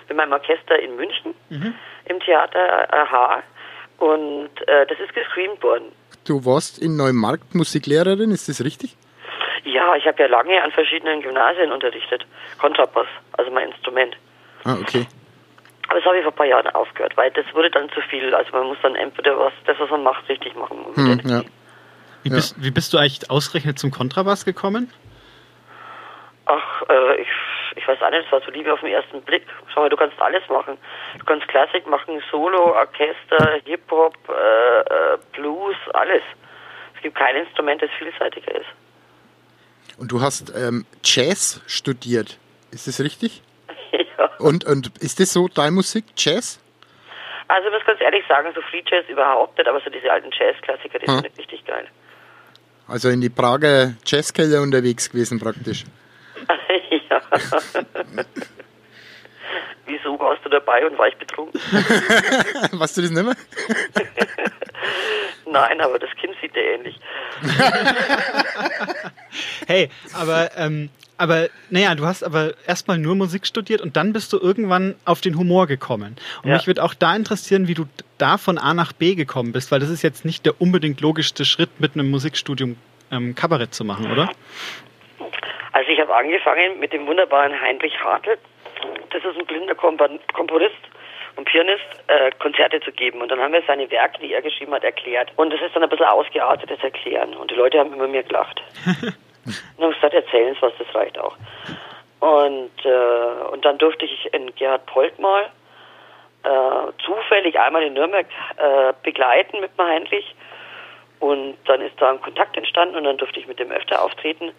[0.08, 1.34] mit meinem Orchester in München
[2.06, 3.44] im Theater AHA.
[3.98, 5.92] Und äh, das ist gescreamt worden.
[6.26, 8.96] Du warst in Neumarkt Musiklehrerin, ist das richtig?
[9.64, 12.26] Ja, ich habe ja lange an verschiedenen Gymnasien unterrichtet.
[12.60, 14.16] Kontrabass, also mein Instrument.
[14.64, 15.08] Ah, okay.
[15.88, 18.34] Aber das habe ich vor ein paar Jahren aufgehört, weil das wurde dann zu viel.
[18.36, 20.86] Also man muss dann entweder was, das, was man macht, richtig machen.
[20.96, 21.42] Hm, ja.
[22.24, 22.36] Wie, ja.
[22.36, 24.92] bist, wie bist du eigentlich ausgerechnet zum Kontrabass gekommen?
[26.46, 27.28] Ach, äh, ich,
[27.76, 29.46] ich weiß auch nicht, es war so Liebe auf den ersten Blick.
[29.74, 30.78] Schau mal, du kannst alles machen.
[31.20, 36.24] Du kannst Klassik machen, Solo, Orchester, Hip-Hop, äh, äh, Blues, alles.
[36.96, 38.68] Es gibt kein Instrument, das vielseitiger ist.
[39.98, 42.38] Und du hast ähm, Jazz studiert,
[42.72, 43.42] ist das richtig?
[44.18, 44.30] Ja.
[44.40, 46.60] Und, und ist das so deine Musik, Jazz?
[47.48, 50.30] Also ich muss ganz ehrlich sagen, so Free Jazz überhaupt nicht, aber so diese alten
[50.32, 51.20] Jazz-Klassiker, die Hm.
[51.22, 51.88] sind richtig geil.
[52.88, 55.84] Also in die Prager Jazzkeller unterwegs gewesen praktisch.
[57.10, 57.22] ja.
[59.86, 61.60] Wieso warst du dabei und war ich betrunken?
[62.72, 63.36] Weißt du das nicht mehr?
[65.50, 66.96] Nein, aber das Kind sieht dir ähnlich.
[69.68, 74.32] Hey, aber, ähm, aber, naja, du hast aber erstmal nur Musik studiert und dann bist
[74.34, 76.16] du irgendwann auf den Humor gekommen.
[76.44, 76.56] Und Ja.
[76.56, 77.86] mich würde auch da interessieren, wie du
[78.18, 81.44] da von A nach B gekommen bist, weil das ist jetzt nicht der unbedingt logischste
[81.46, 82.78] Schritt, mit einem Musikstudium
[83.12, 84.30] ähm, Kabarett zu machen, oder?
[85.74, 88.38] Also ich habe angefangen mit dem wunderbaren Heinrich Hartl.
[89.12, 90.76] Das ist ein blinder Komponist
[91.38, 93.22] und Pianist, äh, Konzerte zu geben.
[93.22, 95.32] Und dann haben wir seine Werke, die er geschrieben hat, erklärt.
[95.36, 97.36] Und das ist dann ein bisschen ausgeartetes Erklären.
[97.36, 98.62] Und die Leute haben immer mehr gelacht.
[99.04, 101.36] und haben gesagt, erzählen Sie was, das reicht auch.
[102.20, 105.50] Und, äh, und dann durfte ich in Gerhard Polt mal
[106.44, 108.26] äh, zufällig einmal in Nürnberg
[108.58, 110.36] äh, begleiten mit dem Heinrich.
[111.20, 114.52] Und dann ist da ein Kontakt entstanden und dann durfte ich mit dem öfter auftreten.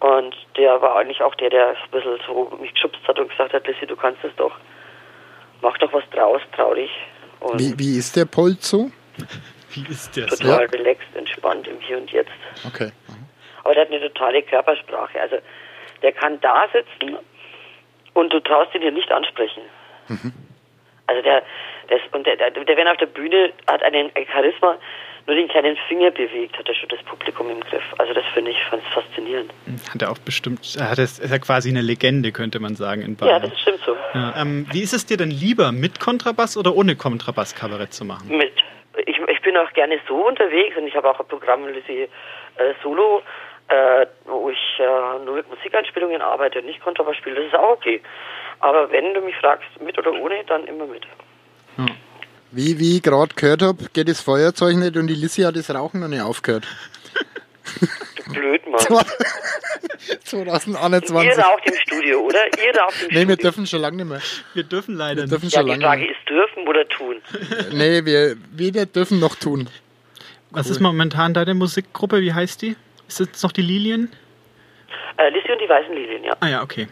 [0.00, 3.52] Und der war eigentlich auch der, der ein bisschen so mich geschubst hat und gesagt
[3.52, 4.52] hat, Lissy, du kannst es doch.
[5.62, 6.90] Mach doch was draus, trau dich.
[7.40, 8.90] Und Wie, wie ist der Polt so?
[9.72, 10.38] Wie ist das?
[10.38, 12.32] total relaxed, entspannt im Hier und Jetzt.
[12.66, 12.90] Okay.
[13.62, 15.20] Aber der hat eine totale Körpersprache.
[15.20, 15.36] Also
[16.02, 17.16] der kann da sitzen
[18.14, 19.62] und du traust ihn hier nicht ansprechen.
[21.10, 21.42] Also der,
[21.88, 24.76] der ist, und der, der, der wenn er auf der Bühne hat einen ein Charisma,
[25.26, 27.82] nur den kleinen Finger bewegt, hat er schon das Publikum im Griff.
[27.98, 29.50] Also das finde ich ganz faszinierend.
[29.92, 33.02] Hat er auch bestimmt, er hat es, ist ja quasi eine Legende, könnte man sagen,
[33.02, 33.42] in Ja, Bayern.
[33.42, 33.96] das stimmt so.
[34.14, 38.04] Ja, ähm, wie ist es dir denn lieber, mit Kontrabass oder ohne Kontrabass Kabarett zu
[38.04, 38.28] machen?
[38.36, 38.52] Mit.
[39.06, 42.08] Ich, ich bin auch gerne so unterwegs und ich habe auch ein Programm Lizzie
[42.56, 43.22] äh, Solo,
[43.68, 47.36] äh, wo ich äh, nur mit Musikeinspielungen arbeite und nicht Kontrabass spiele.
[47.36, 48.00] Das ist auch okay.
[48.60, 51.02] Aber wenn du mich fragst, mit oder ohne, dann immer mit.
[52.52, 55.72] Wie, wie ich gerade gehört habe, geht das Feuerzeug nicht und die Lissy hat das
[55.74, 56.66] Rauchen noch nicht aufgehört.
[58.32, 58.80] Blöd, Mann.
[60.08, 61.38] Ihr 2021.
[61.44, 62.38] raucht im Studio, oder?
[62.64, 63.36] Ihr raucht im Nee, wir Studio.
[63.36, 64.20] dürfen schon lange nicht mehr.
[64.54, 65.32] Wir dürfen leider Wir nicht.
[65.32, 67.16] dürfen Ja, schon die lange Frage nicht ist, dürfen oder tun?
[67.72, 69.68] Nee, wir weder dürfen noch tun.
[70.50, 72.20] Was ist momentan deine Musikgruppe?
[72.20, 72.76] Wie heißt die?
[73.08, 74.10] Ist es noch die Lilien?
[75.16, 76.36] Äh, Lissy und die Weißen Lilien, ja.
[76.40, 76.88] Ah ja, okay.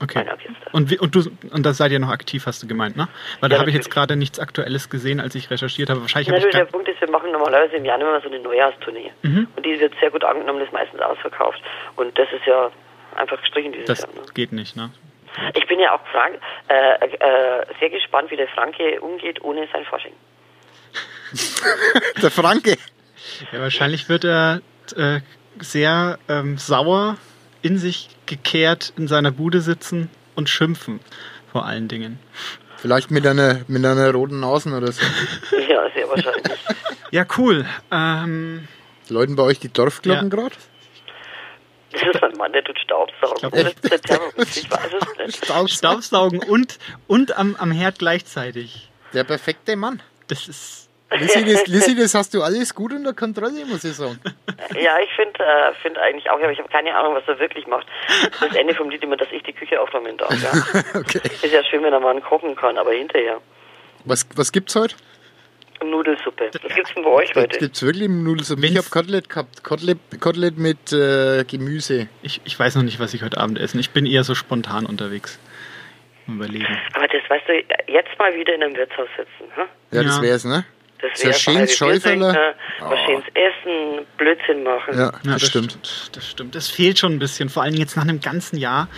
[0.00, 0.26] Okay.
[0.72, 3.08] Und, wie, und du und da seid ihr noch aktiv, hast du gemeint, ne?
[3.40, 6.02] Weil da Ja, habe ich jetzt gerade nichts Aktuelles gesehen, als ich recherchiert habe.
[6.02, 9.10] Wahrscheinlich Ja, ich der Punkt ist, wir machen normalerweise im Januar immer so eine Neujahrstournee.
[9.22, 9.48] Mhm.
[9.56, 11.60] Und die wird sehr gut angenommen, ist meistens ausverkauft.
[11.96, 12.70] Und das ist ja
[13.16, 14.08] einfach gestrichen dieses das Jahr.
[14.08, 14.32] Ne?
[14.34, 14.90] geht nicht, ne?
[15.54, 19.84] Ich bin ja auch Frank, äh, äh, sehr gespannt, wie der Franke umgeht ohne sein
[19.84, 20.12] Fasching.
[22.22, 22.76] Der Franke.
[23.52, 24.60] Ja, wahrscheinlich wird er
[24.96, 25.20] äh,
[25.58, 27.16] sehr ähm, sauer
[27.66, 31.00] in sich gekehrt in seiner Bude sitzen und schimpfen,
[31.52, 32.18] vor allen Dingen.
[32.76, 35.02] Vielleicht mit einer, mit einer roten Nase oder so.
[35.68, 36.58] Ja, sehr wahrscheinlich.
[37.10, 37.66] Ja, cool.
[37.90, 38.68] Ähm,
[39.08, 40.36] Läuten bei euch die Dorfglocken Ja.
[40.36, 40.54] gerade?
[41.92, 43.50] Das ist ein Mann, der tut Staubsaugen.
[44.02, 45.36] Thermomix, ich weiß es nicht.
[45.44, 45.68] Staubsaugen.
[45.68, 48.90] Staubsaugen und, und am, am Herd gleichzeitig.
[49.14, 50.02] Der perfekte Mann.
[50.28, 50.85] Das ist.
[51.10, 54.18] Lissy das, Lissy, das hast du alles gut unter Kontrolle, muss ich sagen.
[54.74, 57.66] Ja, ich finde äh, find eigentlich auch, aber ich habe keine Ahnung, was er wirklich
[57.66, 57.86] macht.
[58.40, 60.34] Das Ende vom Lied immer, dass ich die Küche aufräumen darf.
[60.42, 60.82] Ja.
[61.00, 61.20] Okay.
[61.42, 63.40] Ist ja schön, wenn er mal kochen kann, aber hinterher.
[64.04, 64.96] Was, was gibt's heute?
[65.84, 66.50] Nudelsuppe.
[66.62, 67.58] Was gibt's denn bei euch heute?
[67.58, 68.66] Gibt's wirklich Nudelsuppe?
[68.66, 69.62] Ich habe Kotelett gehabt.
[69.62, 72.08] Kotelett, Kotelett mit äh, Gemüse.
[72.22, 73.78] Ich, ich weiß noch nicht, was ich heute Abend esse.
[73.78, 75.38] Ich bin eher so spontan unterwegs.
[76.26, 76.66] Überlegen.
[76.94, 77.52] Aber das weißt du,
[77.92, 79.52] jetzt mal wieder in einem Wirtshaus sitzen.
[79.54, 79.64] Hm?
[79.92, 80.22] Ja, das Ja.
[80.22, 80.64] wär's, ne?
[81.00, 82.54] Das halbe Bier Schäuferle.
[82.80, 82.94] Oh.
[83.06, 84.98] schönes essen, Blödsinn machen.
[84.98, 85.78] Ja, das, stimmt.
[86.12, 86.54] Das stimmt.
[86.54, 87.48] Das fehlt schon ein bisschen.
[87.48, 88.88] Vor allem jetzt nach einem ganzen Jahr.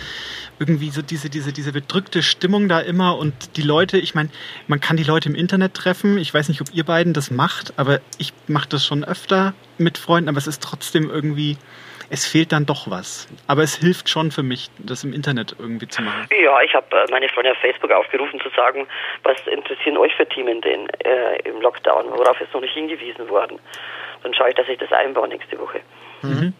[0.59, 4.29] Irgendwie so diese, diese, diese bedrückte Stimmung da immer und die Leute, ich meine,
[4.67, 6.17] man kann die Leute im Internet treffen.
[6.17, 9.97] Ich weiß nicht, ob ihr beiden das macht, aber ich mache das schon öfter mit
[9.97, 11.57] Freunden, aber es ist trotzdem irgendwie,
[12.09, 13.27] es fehlt dann doch was.
[13.47, 16.27] Aber es hilft schon für mich, das im Internet irgendwie zu machen.
[16.31, 18.87] Ja, ich habe äh, meine Freunde auf Facebook aufgerufen zu sagen,
[19.23, 22.11] was interessieren euch für Themen denn äh, im Lockdown?
[22.11, 23.59] Worauf ist noch nicht hingewiesen worden?
[24.23, 25.81] Dann schaue ich, dass ich das einbaue nächste Woche.
[26.21, 26.53] Mhm.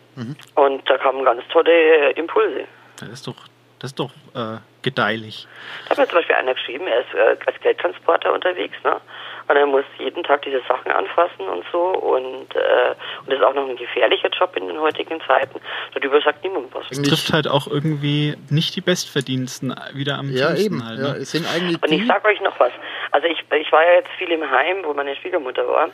[0.55, 2.65] Und da kamen ganz tolle äh, Impulse.
[2.99, 3.35] Das ist doch,
[3.79, 5.47] das ist doch äh, gedeihlich.
[5.85, 8.99] Da hat mir zum Beispiel einer geschrieben, er ist äh, als Geldtransporter unterwegs, ne?
[9.49, 12.89] Und er muss jeden Tag diese Sachen anfassen und so und, äh,
[13.21, 15.59] und das ist auch noch ein gefährlicher Job in den heutigen Zeiten.
[15.95, 16.85] Darüber sagt niemand was.
[16.91, 20.85] Es trifft halt auch irgendwie nicht die Bestverdiensten wieder am Ja, eben.
[20.85, 20.99] halt.
[20.99, 21.17] Ja, Ne?
[21.17, 22.71] es sind eigentlich Und ich sag euch noch was.
[23.09, 25.89] Also ich, ich war ja jetzt viel im Heim, wo meine Schwiegermutter war.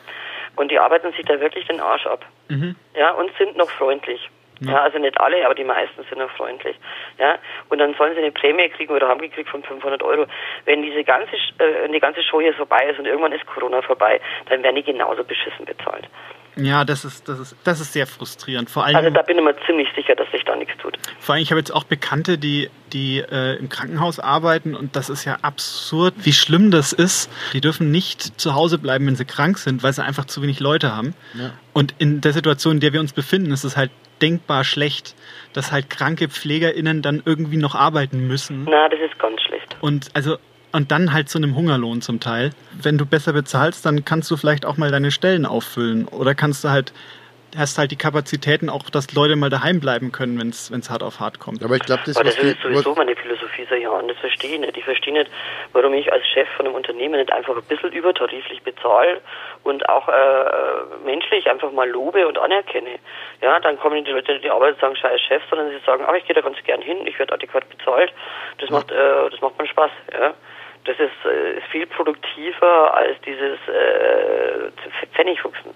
[0.56, 2.26] Und die arbeiten sich da wirklich den Arsch ab.
[2.48, 2.76] Mhm.
[2.94, 4.28] Ja, und sind noch freundlich.
[4.60, 4.80] Ja.
[4.80, 6.76] also nicht alle, aber die meisten sind noch freundlich.
[7.18, 7.38] Ja,
[7.68, 10.26] und dann sollen sie eine Prämie kriegen oder haben gekriegt von 500 Euro.
[10.64, 14.20] Wenn diese ganze, äh, die ganze Show hier vorbei ist und irgendwann ist Corona vorbei,
[14.48, 16.08] dann werden die genauso beschissen bezahlt.
[16.56, 18.70] Ja, das ist, das ist, das ist sehr frustrierend.
[18.70, 20.96] Vor allem, Also da bin ich mir ziemlich sicher, dass sich da nichts tut.
[21.20, 25.10] vor allem ich habe jetzt auch Bekannte, die, die äh, im Krankenhaus arbeiten und das
[25.10, 27.30] ist ja absurd, wie schlimm das ist.
[27.52, 30.60] Die dürfen nicht zu Hause bleiben, wenn sie krank sind, weil sie einfach zu wenig
[30.60, 31.14] Leute haben.
[31.34, 31.50] Ja.
[31.74, 33.90] Und in der Situation, in der wir uns befinden, ist es halt
[34.22, 35.14] denkbar schlecht,
[35.52, 38.64] dass halt kranke PflegerInnen dann irgendwie noch arbeiten müssen.
[38.64, 39.76] Na, das ist ganz schlecht.
[39.82, 40.38] Und also
[40.72, 42.50] und dann halt zu einem Hungerlohn zum Teil.
[42.72, 46.64] Wenn du besser bezahlst, dann kannst du vielleicht auch mal deine Stellen auffüllen oder kannst
[46.64, 46.92] du halt
[47.56, 51.20] hast halt die Kapazitäten auch, dass Leute mal daheim bleiben können, wenn es hart auf
[51.20, 51.62] hart kommt.
[51.64, 54.08] aber ich glaube, das, Aber das die, ist sowieso meine Philosophie seit Jahren.
[54.08, 54.76] Das verstehe ich nicht.
[54.76, 55.30] Ich verstehe nicht,
[55.72, 59.20] warum ich als Chef von einem Unternehmen nicht einfach ein bisschen übertariflich bezahle
[59.62, 62.98] und auch äh, menschlich einfach mal lobe und anerkenne.
[63.40, 66.24] Ja, dann kommen die Leute, die arbeiten, sagen, scheiß Chef, sondern sie sagen, ach, ich
[66.24, 68.12] gehe da ganz gern hin, ich werde adäquat bezahlt.
[68.58, 69.90] Das macht, äh, das macht mir Spaß.
[70.12, 70.34] Ja.
[70.86, 74.70] Das ist, äh, ist viel produktiver als dieses äh,
[75.14, 75.72] Pfennigfuchsen.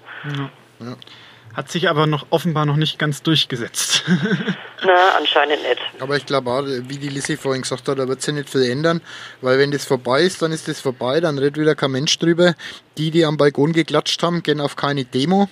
[1.55, 4.05] Hat sich aber noch offenbar noch nicht ganz durchgesetzt.
[4.85, 5.81] Na, anscheinend nicht.
[5.99, 8.71] aber ich glaube auch, wie die Lissy vorhin gesagt hat, da wird sich nicht viel
[8.71, 9.01] ändern,
[9.41, 12.55] weil wenn das vorbei ist, dann ist das vorbei, dann redet wieder kein Mensch drüber.
[12.99, 15.49] Die, die am Balkon geklatscht haben, gehen auf keine Demo.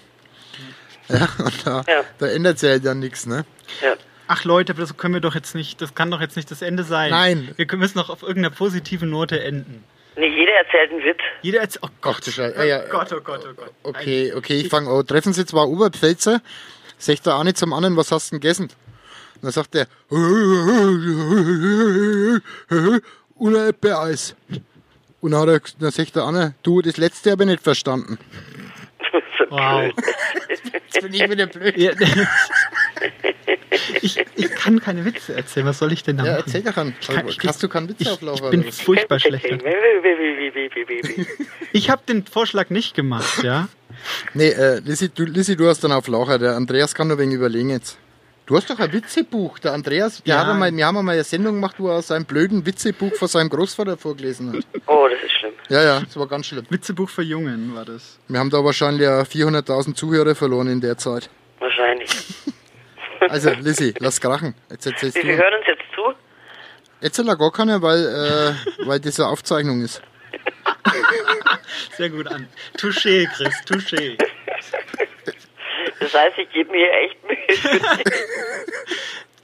[1.09, 2.05] Ja, und da, Ja.
[2.19, 3.45] da ändert sich halt dann nichts, ne?
[3.83, 3.95] Ja.
[4.29, 6.85] Ach Leute, das können wir doch jetzt nicht, das kann doch jetzt nicht das Ende
[6.85, 7.11] sein.
[7.11, 7.55] Nein.
[7.57, 9.83] Wir müssen noch auf irgendeiner positiven Note enden.
[10.17, 11.19] Nee, jeder erzählt einen Witz.
[11.43, 12.67] Jeder jetzt, oh Gott, Ach du Scheiße.
[12.67, 12.83] Ja.
[12.85, 13.71] oh Gott, oh Gott, oh Gott.
[13.85, 15.07] Okay, okay, ich fange an.
[15.07, 16.43] Treffen Sie zwei Oberpfälzer,
[16.99, 18.65] sagt der eine zum anderen, was hast du denn gegessen?
[19.37, 20.21] Und dann sagt der, und
[23.41, 24.35] ein Erdbeereis.
[25.21, 28.19] Und dann, hat er, dann sagt der andere, du, das letzte habe ich nicht verstanden.
[29.51, 29.91] Wow.
[30.51, 31.75] Jetzt bin ich wieder blöd.
[33.71, 35.67] Ja, ich, ich kann keine Witze erzählen.
[35.67, 36.45] Was soll ich denn da Ja, machen?
[36.47, 36.95] erzähl doch kann-
[37.29, 38.41] ich- Hast du keinen Witz Ich, auf Lauf?
[38.43, 39.47] ich bin oder furchtbar schlecht.
[41.73, 43.69] Ich habe den Vorschlag nicht gemacht, ja.
[44.35, 46.39] Nee, äh, Lissy, du, Lissy, du hast dann auf Lacher.
[46.39, 47.99] Der Andreas kann nur wegen überlegen jetzt.
[48.47, 49.59] Du hast doch ein Witzebuch.
[49.59, 50.41] Der Andreas, der Ja.
[50.41, 53.29] hat einmal, wir haben einmal eine Sendung gemacht, wo er aus seinem blöden Witzebuch von
[53.29, 54.65] seinem Großvater vorgelesen hat.
[54.87, 55.53] Oh, das ist schlimm.
[55.69, 56.65] Ja, ja, das war ganz schlimm.
[56.71, 58.19] Witzebuch für Jungen war das.
[58.29, 61.29] Wir haben da wahrscheinlich ja 400.000 Zuhörer verloren in der Zeit.
[61.59, 62.09] Wahrscheinlich.
[63.21, 64.55] Also, Lissy, lass krachen.
[64.71, 65.27] Jetzt erzählst Wie du.
[65.27, 66.15] viel hören uns jetzt zu?
[67.01, 70.03] Jetzt hat er gar keiner, weil, äh, weil das eine Aufzeichnung ist.
[71.93, 72.49] Sehr gut an.
[72.77, 74.17] Touché, Chris, touché.
[76.01, 77.37] Das heißt, ich gebe mir echt Mühe.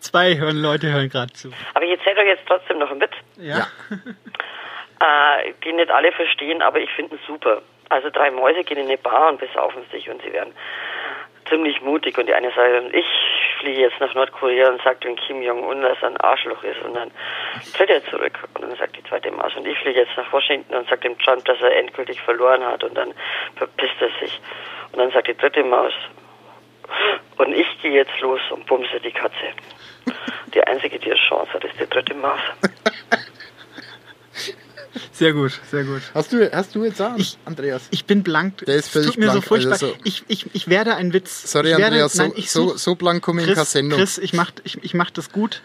[0.01, 1.51] Zwei hören Leute hören gerade zu.
[1.75, 3.13] aber ich erzähle euch jetzt trotzdem noch einen Witz.
[3.37, 3.67] Ja.
[3.91, 7.63] äh, den nicht alle verstehen, aber ich finde ihn super.
[7.89, 10.55] Also drei Mäuse gehen in eine Bar und besaufen sich und sie werden
[11.49, 13.07] ziemlich mutig und die eine sagt, ich
[13.61, 16.95] fliege jetzt nach Nordkorea und sagt dem Kim Jong-un, dass er ein Arschloch ist und
[16.95, 17.11] dann
[17.77, 20.75] tritt er zurück und dann sagt die zweite Maus und ich fliege jetzt nach Washington
[20.75, 23.15] und sagt dem Trump, dass er endgültig verloren hat und dann
[23.57, 24.41] verpisst er sich
[24.93, 25.93] und dann sagt die dritte Maus
[27.39, 29.53] und ich gehe jetzt los und bumse die Katze.
[30.55, 32.41] Die einzige, die eine Chance hat, ist die dritte Maus.
[35.13, 36.03] Sehr gut, sehr gut.
[36.15, 37.83] Hast du, hast du jetzt Ich- Andreas?
[37.91, 38.59] Ich bin blank.
[38.67, 39.73] Der ist völlig Tut mir blank, so furchtbar.
[39.73, 41.51] also so- ich, ich, ich werde einen Witz.
[41.51, 43.73] Sorry, ich werde, Andreas, nein, so, ich so, so blank komme ich in keine Chris,
[43.73, 43.99] Sendung.
[43.99, 45.63] Chris, ich mach, ich, ich mach das gut.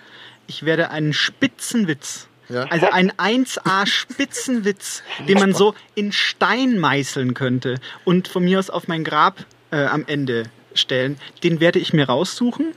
[0.48, 2.28] Ich werde einen Spitzenwitz.
[2.50, 2.63] Ja.
[2.63, 8.70] Also einen 1A Spitzenwitz, den man so in Stein meißeln könnte und von mir aus
[8.72, 11.20] auf mein Grab äh, am Ende stellen.
[11.44, 12.74] Den werde ich mir raussuchen,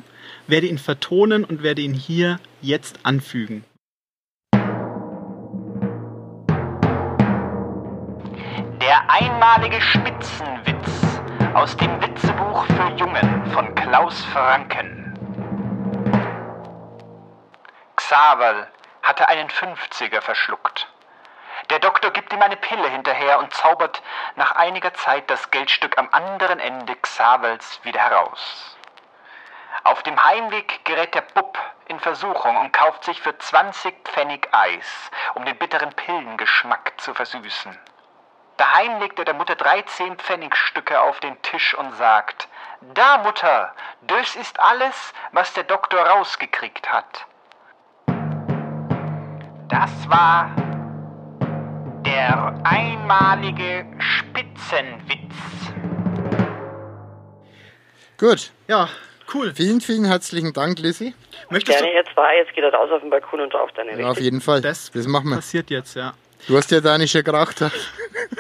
[0.47, 3.65] werde ihn vertonen und werde ihn hier jetzt anfügen.
[8.83, 11.21] Der einmalige Spitzenwitz
[11.55, 15.15] aus dem Witzebuch für Jungen von Klaus Franken.
[17.95, 18.67] Xaverl
[19.05, 20.89] hatte einen 50er verschluckt.
[21.71, 24.03] Der Doktor gibt ihm eine Pille hinterher und zaubert
[24.35, 28.77] nach einiger Zeit das Geldstück am anderen Ende Xaverls wieder heraus.
[29.85, 35.13] Auf dem Heimweg gerät der Bub in Versuchung und kauft sich für 20 Pfennig Eis,
[35.35, 37.79] um den bitteren Pillengeschmack zu versüßen.
[38.57, 42.49] Daheim legt er der Mutter 13 Pfennigstücke auf den Tisch und sagt,
[42.95, 43.73] Da, Mutter,
[44.07, 47.27] das ist alles, was der Doktor rausgekriegt hat.
[49.69, 50.51] Das war
[52.05, 55.35] der einmalige Spitzenwitz.
[58.19, 58.89] Gut, Ja,
[59.35, 59.53] cool.
[59.55, 61.15] vielen, vielen herzlichen Dank, Lissy.
[61.51, 61.99] Möchtest Gerne du?
[61.99, 64.41] jetzt war, jetzt geht er raus auf den Balkon und raucht eine Ja, auf jeden
[64.41, 64.61] Fall.
[64.61, 65.37] Das, Das, machen wir.
[65.37, 66.13] passiert jetzt, ja.
[66.47, 67.61] Du hast ja deine geraucht.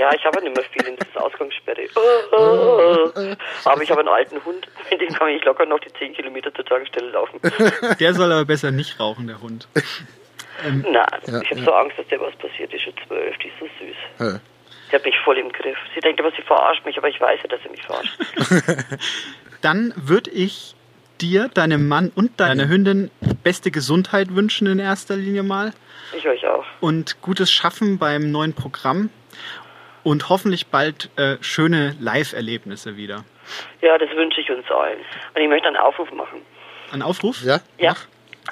[0.00, 1.82] Ja, ich habe ja nicht mehr viel in dieser Ausgangssperre.
[3.64, 6.52] Aber ich habe einen alten Hund, mit dem kann ich locker noch die 10 Kilometer
[6.54, 7.38] zur Tankstelle laufen.
[8.00, 9.68] Der soll aber besser nicht rauchen, der Hund.
[10.64, 11.06] Nein, Ja,
[11.42, 11.64] ich habe ja.
[11.64, 12.72] so Angst, dass der was passiert.
[12.72, 13.96] Die ist schon zwölf, die ist so süß.
[14.32, 14.40] Ja.
[14.90, 15.76] Die hat mich voll im Griff.
[15.94, 18.18] Sie denkt aber, sie verarscht mich, aber ich weiß ja, dass sie mich verarscht.
[19.62, 20.74] Dann würde ich
[21.20, 23.10] dir, deinem Mann und deiner Hündin
[23.44, 25.72] beste Gesundheit wünschen in erster Linie mal
[26.16, 26.64] Ich euch auch.
[26.80, 29.10] und gutes Schaffen beim neuen Programm
[30.02, 33.24] und hoffentlich bald äh, schöne Live-Erlebnisse wieder.
[33.80, 34.98] Ja, das wünsche ich uns allen.
[35.34, 36.42] Und ich möchte einen Aufruf machen.
[36.92, 37.42] Ein Aufruf?
[37.42, 37.60] Ja?
[37.78, 37.94] Ja.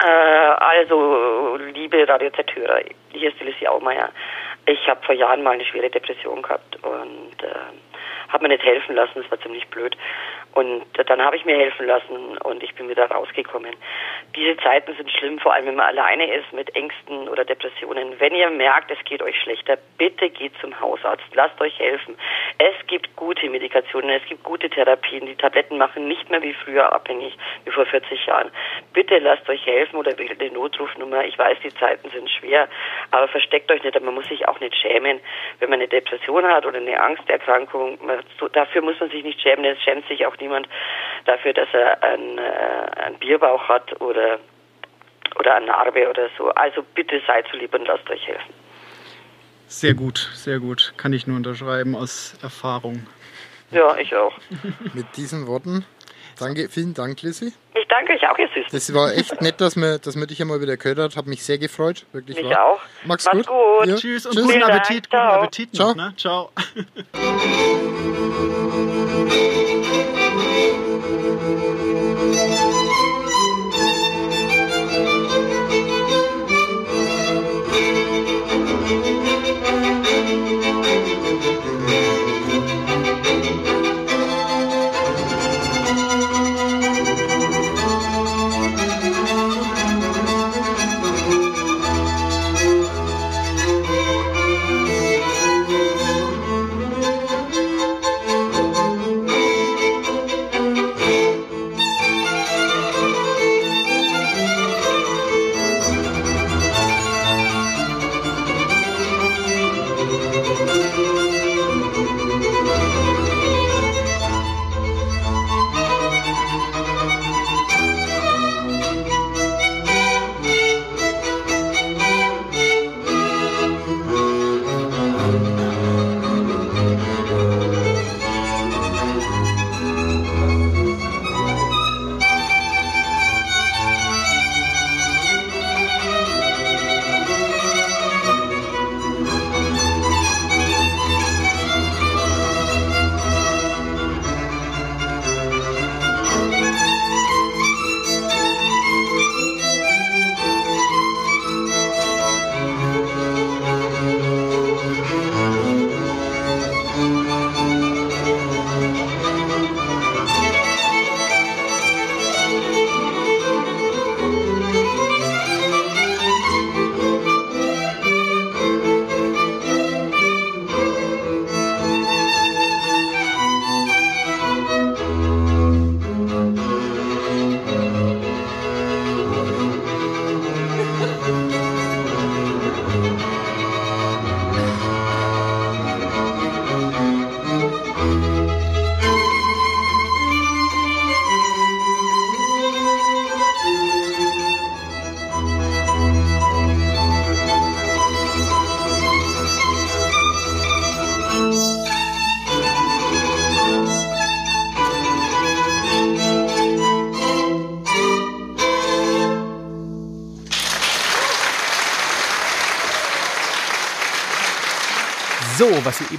[0.01, 2.81] Äh, also, liebe Radio Z-Hörer,
[3.11, 4.09] hier ist die Lucy Aumeier.
[4.65, 7.88] Ich habe vor Jahren mal eine schwere Depression gehabt und äh,
[8.29, 9.97] habe mir nicht helfen lassen, das war ziemlich blöd.
[10.53, 13.75] Und dann habe ich mir helfen lassen und ich bin wieder rausgekommen.
[14.35, 18.19] Diese Zeiten sind schlimm, vor allem wenn man alleine ist mit Ängsten oder Depressionen.
[18.19, 22.17] Wenn ihr merkt, es geht euch schlechter, bitte geht zum Hausarzt, lasst euch helfen.
[22.61, 25.25] Es gibt gute Medikationen, es gibt gute Therapien.
[25.25, 28.51] Die Tabletten machen nicht mehr wie früher abhängig, wie vor 40 Jahren.
[28.91, 31.23] Bitte lasst euch helfen oder wählt eine Notrufnummer.
[31.23, 32.67] Ich weiß, die Zeiten sind schwer,
[33.11, 33.97] aber versteckt euch nicht.
[34.01, 35.21] Man muss sich auch nicht schämen,
[35.59, 37.97] wenn man eine Depression hat oder eine Angsterkrankung.
[38.51, 39.63] Dafür muss man sich nicht schämen.
[39.63, 40.67] Es schämt sich auch niemand
[41.23, 44.37] dafür, dass er einen, äh, einen Bierbauch hat oder
[45.37, 46.49] oder eine Narbe oder so.
[46.49, 48.53] Also bitte seid so lieb und lasst euch helfen.
[49.69, 50.93] Sehr gut, sehr gut.
[50.97, 53.05] Kann ich nur unterschreiben aus Erfahrung.
[53.71, 54.33] Ja, ich auch.
[54.93, 55.85] Mit diesen Worten.
[56.39, 57.53] Danke, vielen Dank, Lissy.
[57.75, 58.69] Ich danke euch auch, ihr Süßen.
[58.71, 61.15] Das war echt nett, dass wir, dass wir dich einmal wieder gehört haben.
[61.15, 62.05] Hat mich sehr gefreut.
[62.13, 62.65] Wirklich Mich wahr.
[62.65, 62.79] auch.
[63.05, 63.45] Mach's, gut.
[63.45, 63.85] gut.
[63.85, 63.95] Ja.
[63.95, 64.45] Tschüss und Tschüss.
[64.45, 64.73] guten Dank.
[64.73, 65.33] Appetit, guten Ciao.
[65.41, 65.87] Appetit Ciao.
[65.89, 66.13] noch, ne?
[66.17, 66.51] Ciao.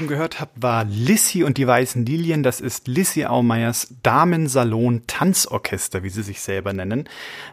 [0.00, 2.42] eben gehört habt, war Lissy und die Weißen Lilien.
[2.42, 7.06] Das ist Lissy Aumeyers Damensalon Tanzorchester, wie sie sich selber nennen.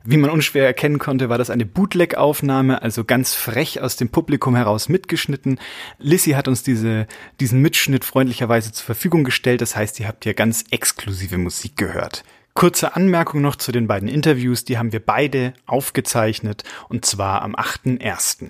[0.06, 4.56] Wie man unschwer erkennen konnte, war das eine Bootleg-Aufnahme, also ganz frech aus dem Publikum
[4.56, 5.60] heraus mitgeschnitten.
[6.00, 7.08] Lissy hat uns diese,
[7.42, 9.60] diesen Mitschnitt freundlicherweise zur Verfügung gestellt.
[9.60, 12.24] Das heißt, ihr habt hier ganz exklusive Musik gehört.
[12.54, 17.56] Kurze Anmerkung noch zu den beiden Interviews, die haben wir beide aufgezeichnet und zwar am
[17.56, 18.50] 8.1.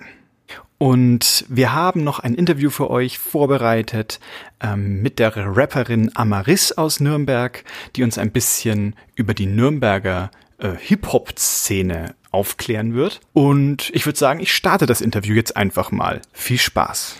[0.78, 4.20] Und wir haben noch ein Interview für euch vorbereitet
[4.60, 7.64] ähm, mit der Rapperin Amaris aus Nürnberg,
[7.96, 13.20] die uns ein bisschen über die Nürnberger äh, Hip-Hop-Szene aufklären wird.
[13.32, 16.22] Und ich würde sagen, ich starte das Interview jetzt einfach mal.
[16.32, 17.16] Viel Spaß.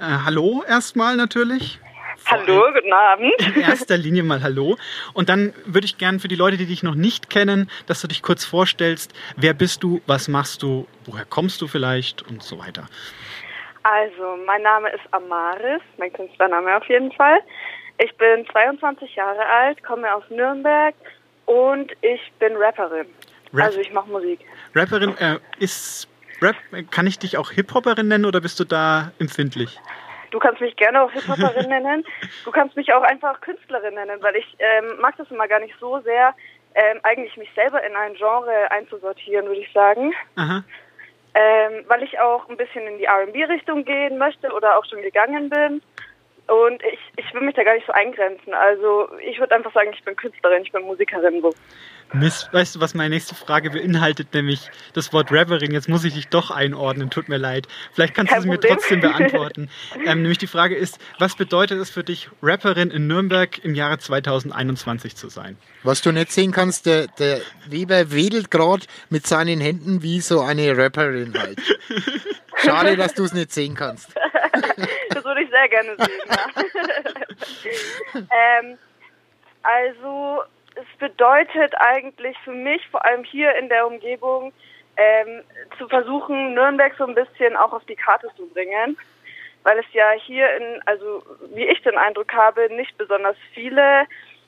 [0.00, 1.80] Äh, hallo erstmal natürlich.
[2.30, 3.32] Hallo, guten Abend.
[3.56, 4.76] In erster Linie mal Hallo.
[5.14, 8.06] Und dann würde ich gerne für die Leute, die dich noch nicht kennen, dass du
[8.06, 9.12] dich kurz vorstellst.
[9.36, 10.00] Wer bist du?
[10.06, 10.86] Was machst du?
[11.06, 12.22] Woher kommst du vielleicht?
[12.22, 12.86] Und so weiter.
[13.82, 17.40] Also, mein Name ist Amaris, mein Künstlername auf jeden Fall.
[17.98, 20.94] Ich bin 22 Jahre alt, komme aus Nürnberg
[21.46, 23.06] und ich bin Rapperin.
[23.52, 24.38] Rap also, ich mache Musik.
[24.74, 26.08] Rapperin äh, ist
[26.40, 26.54] Rap,
[26.92, 29.80] kann ich dich auch Hip-Hopperin nennen oder bist du da empfindlich?
[30.30, 32.04] Du kannst mich gerne auch Hip-Hopperin nennen.
[32.44, 35.74] Du kannst mich auch einfach Künstlerin nennen, weil ich ähm, mag das immer gar nicht
[35.80, 36.34] so sehr,
[36.74, 40.12] ähm, eigentlich mich selber in ein Genre einzusortieren, würde ich sagen.
[41.32, 45.48] Ähm, weil ich auch ein bisschen in die R&B-Richtung gehen möchte oder auch schon gegangen
[45.48, 45.80] bin.
[46.50, 48.52] Und ich, ich will mich da gar nicht so eingrenzen.
[48.52, 51.40] Also ich würde einfach sagen, ich bin Künstlerin, ich bin Musikerin.
[51.42, 51.54] So.
[52.12, 55.70] Mist, weißt du, was meine nächste Frage beinhaltet, nämlich das Wort Rappering.
[55.70, 57.68] Jetzt muss ich dich doch einordnen, tut mir leid.
[57.92, 59.70] Vielleicht kannst Kein du es mir trotzdem beantworten.
[60.04, 63.98] ähm, nämlich die Frage ist, was bedeutet es für dich, Rapperin in Nürnberg im Jahre
[63.98, 65.56] 2021 zu sein?
[65.84, 70.40] Was du nicht sehen kannst, der, der Weber wedelt gerade mit seinen Händen wie so
[70.40, 71.60] eine Rapperin halt.
[72.56, 74.12] Schade, dass du es nicht sehen kannst.
[75.50, 76.20] Ich sehr gerne sehen,
[78.14, 78.20] ja.
[78.60, 78.78] ähm,
[79.62, 80.42] also
[80.74, 84.52] es bedeutet eigentlich für mich, vor allem hier in der Umgebung,
[84.96, 85.42] ähm,
[85.78, 88.96] zu versuchen, Nürnberg so ein bisschen auch auf die Karte zu bringen.
[89.62, 91.22] Weil es ja hier in, also
[91.54, 94.06] wie ich den Eindruck habe, nicht besonders viele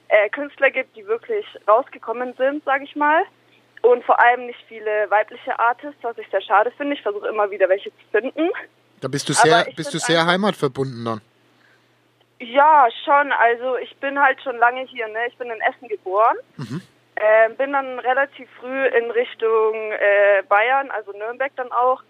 [0.08, 3.22] äh, Künstler gibt, die wirklich rausgekommen sind, sage ich mal.
[3.82, 6.94] Und vor allem nicht viele weibliche Artists, was ich sehr schade finde.
[6.94, 8.48] Ich versuche immer wieder welche zu finden.
[9.02, 11.20] Da bist du sehr, bist du sehr heimatverbunden dann.
[12.38, 13.32] Ja, schon.
[13.32, 15.08] Also ich bin halt schon lange hier.
[15.08, 15.26] Ne?
[15.28, 16.36] Ich bin in Essen geboren.
[16.56, 16.80] Mhm.
[17.16, 22.02] Äh, bin dann relativ früh in Richtung äh, Bayern, also Nürnberg dann auch,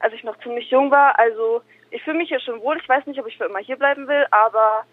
[0.00, 1.18] als ich noch ziemlich jung war.
[1.18, 2.76] Also ich fühle mich hier schon wohl.
[2.78, 4.84] Ich weiß nicht, ob ich für immer hier bleiben will, aber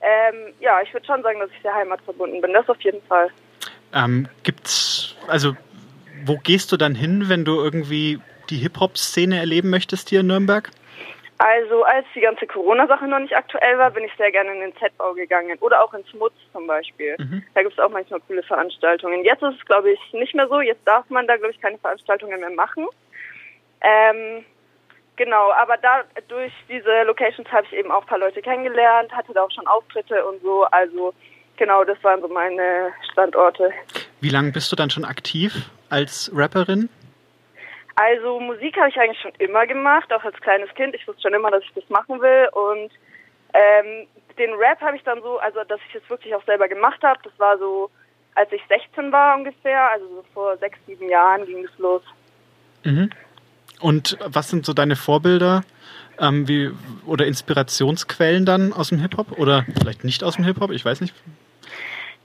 [0.00, 2.52] ähm, ja, ich würde schon sagen, dass ich sehr heimatverbunden bin.
[2.52, 3.30] Das auf jeden Fall.
[3.94, 5.56] Ähm, gibt's, also
[6.24, 10.70] wo gehst du dann hin, wenn du irgendwie die Hip-Hop-Szene erleben möchtest hier in Nürnberg?
[11.38, 14.76] Also als die ganze Corona-Sache noch nicht aktuell war, bin ich sehr gerne in den
[14.76, 17.14] Z-Bau gegangen oder auch ins Mutz zum Beispiel.
[17.18, 17.42] Mhm.
[17.54, 19.22] Da gibt es auch manchmal coole Veranstaltungen.
[19.22, 20.60] Jetzt ist es, glaube ich, nicht mehr so.
[20.60, 22.86] Jetzt darf man da, glaube ich, keine Veranstaltungen mehr machen.
[23.82, 24.44] Ähm,
[25.16, 29.34] genau, aber da durch diese Locations habe ich eben auch ein paar Leute kennengelernt, hatte
[29.34, 30.64] da auch schon Auftritte und so.
[30.64, 31.12] Also
[31.58, 33.72] genau, das waren so meine Standorte.
[34.20, 36.88] Wie lange bist du dann schon aktiv als Rapperin?
[37.96, 40.94] Also Musik habe ich eigentlich schon immer gemacht, auch als kleines Kind.
[40.94, 42.48] Ich wusste schon immer, dass ich das machen will.
[42.52, 42.92] Und
[43.54, 44.06] ähm,
[44.38, 47.18] den Rap habe ich dann so, also dass ich es wirklich auch selber gemacht habe,
[47.24, 47.90] das war so,
[48.34, 52.02] als ich 16 war ungefähr, also so vor sechs, sieben Jahren ging es los.
[52.84, 53.10] Mhm.
[53.80, 55.62] Und was sind so deine Vorbilder
[56.20, 56.70] ähm, wie,
[57.06, 60.70] oder Inspirationsquellen dann aus dem Hip-Hop oder vielleicht nicht aus dem Hip-Hop?
[60.70, 61.14] Ich weiß nicht.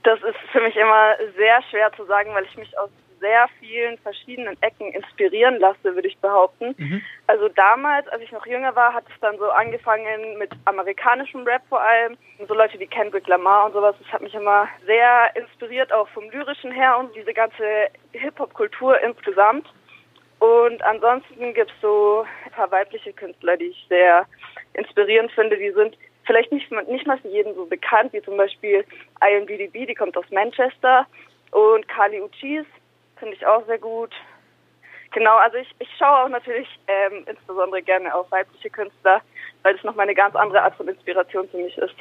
[0.02, 2.90] Das ist für mich immer sehr schwer zu sagen, weil ich mich aus
[3.22, 6.74] sehr vielen verschiedenen Ecken inspirieren lasse, würde ich behaupten.
[6.76, 7.00] Mhm.
[7.28, 11.62] Also damals, als ich noch jünger war, hat es dann so angefangen mit amerikanischem Rap
[11.68, 12.18] vor allem.
[12.38, 16.08] Und so Leute wie Kendrick Lamar und sowas, das hat mich immer sehr inspiriert, auch
[16.08, 19.66] vom lyrischen her und diese ganze Hip-Hop-Kultur insgesamt.
[20.40, 24.26] Und ansonsten gibt es so ein paar weibliche Künstler, die ich sehr
[24.74, 25.56] inspirierend finde.
[25.56, 28.84] Die sind vielleicht nicht, nicht mal für jeden so bekannt, wie zum Beispiel
[29.24, 31.06] IMDb, die kommt aus Manchester.
[31.52, 32.66] Und Kali Uchis,
[33.22, 34.10] finde ich auch sehr gut.
[35.12, 39.20] Genau, also ich, ich schaue auch natürlich ähm, insbesondere gerne auf weibliche Künstler,
[39.62, 41.94] weil das nochmal eine ganz andere Art von Inspiration für mich ist.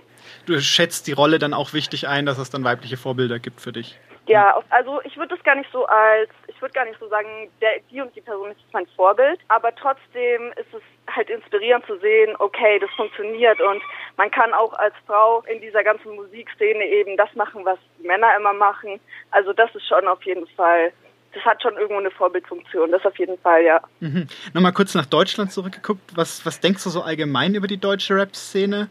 [0.48, 3.72] Du schätzt die Rolle dann auch wichtig ein, dass es dann weibliche Vorbilder gibt für
[3.72, 4.00] dich.
[4.28, 7.50] Ja, also ich würde das gar nicht so als, ich würde gar nicht so sagen,
[7.60, 10.82] der, die und die Person ist mein Vorbild, aber trotzdem ist es
[11.14, 13.82] halt inspirierend zu sehen, okay, das funktioniert und
[14.18, 18.54] man kann auch als Frau in dieser ganzen Musikszene eben das machen, was Männer immer
[18.54, 19.00] machen.
[19.32, 20.94] Also das ist schon auf jeden Fall
[21.34, 23.82] das hat schon irgendwo eine Vorbildfunktion, das auf jeden Fall, ja.
[24.00, 24.28] Mhm.
[24.54, 26.16] Nochmal kurz nach Deutschland zurückgeguckt.
[26.16, 28.90] Was, was denkst du so allgemein über die deutsche Rap-Szene?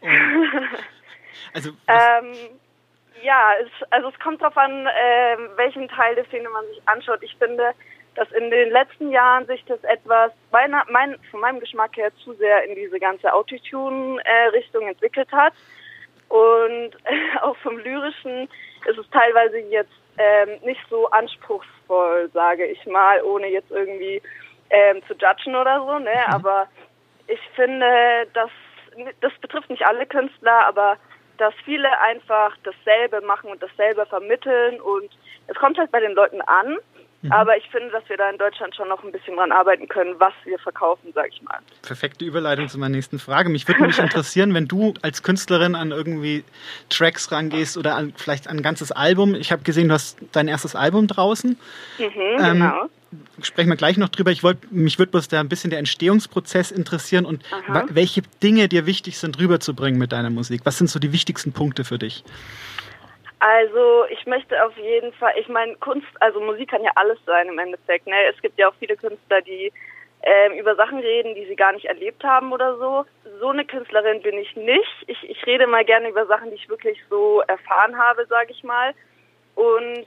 [1.54, 2.34] also, ähm,
[3.22, 7.22] ja, es, also es kommt darauf an, äh, welchen Teil der Szene man sich anschaut.
[7.22, 7.72] Ich finde,
[8.14, 12.34] dass in den letzten Jahren sich das etwas, meiner, mein, von meinem Geschmack her, zu
[12.34, 15.54] sehr in diese ganze Autotune-Richtung äh, entwickelt hat.
[16.28, 18.48] Und äh, auch vom Lyrischen
[18.86, 24.20] ist es teilweise jetzt ähm, nicht so anspruchsvoll, sage ich mal, ohne jetzt irgendwie
[24.70, 25.98] ähm, zu judgen oder so.
[25.98, 26.10] Ne?
[26.10, 26.34] Mhm.
[26.34, 26.68] Aber
[27.26, 28.50] ich finde, dass
[29.20, 30.96] das betrifft nicht alle Künstler, aber
[31.36, 35.08] dass viele einfach dasselbe machen und dasselbe vermitteln und
[35.46, 36.78] es kommt halt bei den Leuten an.
[37.22, 37.32] Mhm.
[37.32, 40.14] Aber ich finde, dass wir da in Deutschland schon noch ein bisschen dran arbeiten können,
[40.18, 41.58] was wir verkaufen, sag ich mal.
[41.82, 43.48] Perfekte Überleitung zu meiner nächsten Frage.
[43.48, 46.44] Mich würde mich interessieren, wenn du als Künstlerin an irgendwie
[46.90, 49.34] Tracks rangehst oder an, vielleicht an ein ganzes Album.
[49.34, 51.58] Ich habe gesehen, du hast dein erstes Album draußen.
[51.98, 52.88] Mhm, ähm, genau.
[53.42, 54.30] Sprechen wir gleich noch drüber.
[54.30, 57.42] Ich wollte, mich würde bloß da ein bisschen der Entstehungsprozess interessieren und
[57.88, 60.60] welche Dinge dir wichtig sind, rüberzubringen mit deiner Musik.
[60.64, 62.22] Was sind so die wichtigsten Punkte für dich?
[63.40, 67.48] Also ich möchte auf jeden Fall, ich meine Kunst, also Musik kann ja alles sein
[67.48, 68.06] im Endeffekt.
[68.06, 68.16] Ne?
[68.34, 69.72] Es gibt ja auch viele Künstler, die
[70.22, 73.04] ähm, über Sachen reden, die sie gar nicht erlebt haben oder so.
[73.38, 75.04] So eine Künstlerin bin ich nicht.
[75.06, 78.64] Ich, ich rede mal gerne über Sachen, die ich wirklich so erfahren habe, sage ich
[78.64, 78.92] mal.
[79.54, 80.04] Und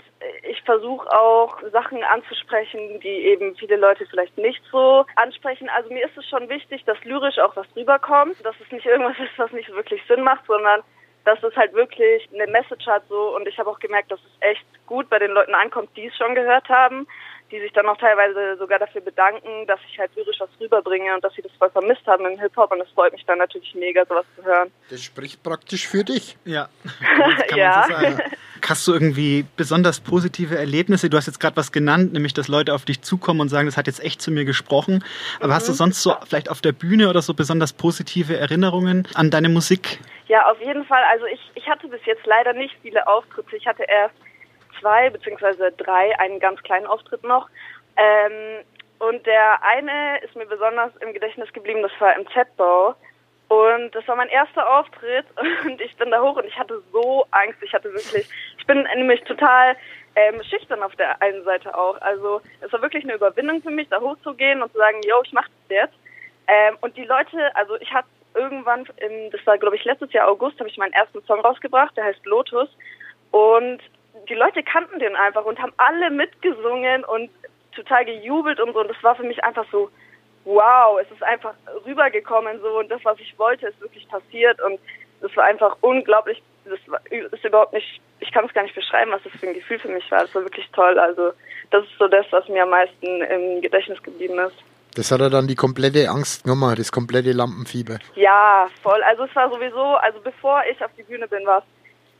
[0.49, 5.69] ich versuche auch Sachen anzusprechen, die eben viele Leute vielleicht nicht so ansprechen.
[5.75, 9.19] Also mir ist es schon wichtig, dass lyrisch auch was rüberkommt, dass es nicht irgendwas
[9.19, 10.81] ist, was nicht wirklich Sinn macht, sondern
[11.25, 14.31] dass es halt wirklich eine Message hat so und ich habe auch gemerkt, dass es
[14.41, 17.07] echt gut bei den Leuten ankommt, die es schon gehört haben,
[17.51, 21.23] die sich dann auch teilweise sogar dafür bedanken, dass ich halt lyrisch was rüberbringe und
[21.23, 24.05] dass sie das voll vermisst haben im Hip-Hop und es freut mich dann natürlich mega,
[24.05, 24.71] sowas zu hören.
[24.89, 26.37] Das spricht praktisch für dich.
[26.45, 26.69] Ja,
[27.47, 27.85] kann ja.
[27.87, 28.21] So sagen.
[28.67, 31.09] Hast du irgendwie besonders positive Erlebnisse?
[31.09, 33.77] Du hast jetzt gerade was genannt, nämlich dass Leute auf dich zukommen und sagen, das
[33.77, 35.03] hat jetzt echt zu mir gesprochen.
[35.39, 35.53] Aber mhm.
[35.53, 35.77] hast du mhm.
[35.77, 39.99] sonst so vielleicht auf der Bühne oder so besonders positive Erinnerungen an deine Musik?
[40.27, 41.03] Ja, auf jeden Fall.
[41.11, 43.57] Also ich, ich hatte bis jetzt leider nicht viele Auftritte.
[43.57, 44.15] Ich hatte erst
[44.79, 47.49] zwei beziehungsweise drei, einen ganz kleinen Auftritt noch.
[47.97, 48.63] Ähm,
[48.99, 52.95] und der eine ist mir besonders im Gedächtnis geblieben, das war im Z-Bau.
[53.51, 55.25] Und das war mein erster Auftritt
[55.65, 57.61] und ich bin da hoch und ich hatte so Angst.
[57.61, 58.25] Ich hatte wirklich,
[58.57, 59.75] ich bin nämlich total
[60.15, 61.99] ähm, schüchtern auf der einen Seite auch.
[61.99, 65.33] Also es war wirklich eine Überwindung für mich, da hochzugehen und zu sagen, yo, ich
[65.33, 65.95] mach das jetzt.
[66.47, 70.29] Ähm, und die Leute, also ich hatte irgendwann, im, das war glaube ich letztes Jahr
[70.29, 72.69] August, habe ich meinen ersten Song rausgebracht, der heißt Lotus.
[73.31, 73.81] Und
[74.29, 77.29] die Leute kannten den einfach und haben alle mitgesungen und
[77.75, 78.79] total gejubelt und so.
[78.79, 79.89] Und das war für mich einfach so,
[80.45, 81.53] wow, es ist einfach
[81.85, 84.79] rübergekommen so und das, was ich wollte, ist wirklich passiert und
[85.21, 89.11] das war einfach unglaublich, das war, ist überhaupt nicht, ich kann es gar nicht beschreiben,
[89.11, 90.21] was das für ein Gefühl für mich war.
[90.21, 90.97] Das war wirklich toll.
[90.99, 91.33] Also
[91.69, 94.55] das ist so das, was mir am meisten im Gedächtnis geblieben ist.
[94.95, 97.99] Das hat er dann die komplette Angst genommen, das komplette Lampenfieber.
[98.15, 99.01] Ja, voll.
[99.03, 101.63] Also es war sowieso, also bevor ich auf die Bühne bin, war es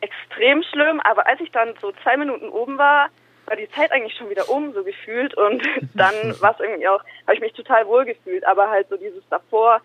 [0.10, 3.10] extrem schlimm, aber als ich dann so zwei Minuten oben war,
[3.46, 5.36] war die Zeit eigentlich schon wieder um, so gefühlt.
[5.36, 5.64] Und
[5.94, 8.46] dann war es irgendwie auch, habe ich mich total wohl gefühlt.
[8.46, 9.82] Aber halt so dieses davor,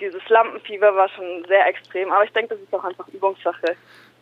[0.00, 2.10] dieses Lampenfieber war schon sehr extrem.
[2.12, 3.76] Aber ich denke, das ist auch einfach Übungssache.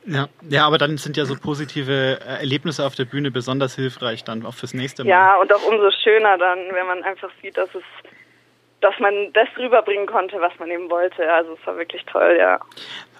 [0.04, 4.24] Ja, ja, aber dann sind ja so positive äh, Erlebnisse auf der Bühne besonders hilfreich
[4.24, 5.10] dann auch fürs nächste Mal.
[5.10, 7.82] Ja, und auch umso schöner dann, wenn man einfach sieht, dass es
[8.80, 11.30] dass man das rüberbringen konnte, was man eben wollte.
[11.30, 12.60] Also es war wirklich toll, ja.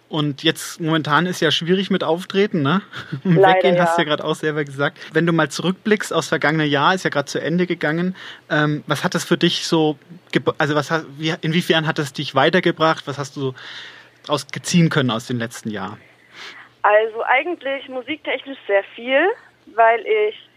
[0.09, 2.80] Und jetzt momentan ist ja schwierig mit Auftreten, ne?
[3.24, 3.82] Leider, Weggehen ja.
[3.82, 4.98] hast du ja gerade auch selber gesagt.
[5.12, 8.16] Wenn du mal zurückblickst aufs vergangene Jahr, ist ja gerade zu Ende gegangen.
[8.50, 9.98] Ähm, was hat das für dich so,
[10.56, 13.06] also was wie, inwiefern hat das dich weitergebracht?
[13.06, 13.54] Was hast du
[14.24, 15.98] daraus geziehen können aus dem letzten Jahr?
[16.82, 19.28] Also eigentlich musiktechnisch sehr viel,
[19.74, 20.48] weil ich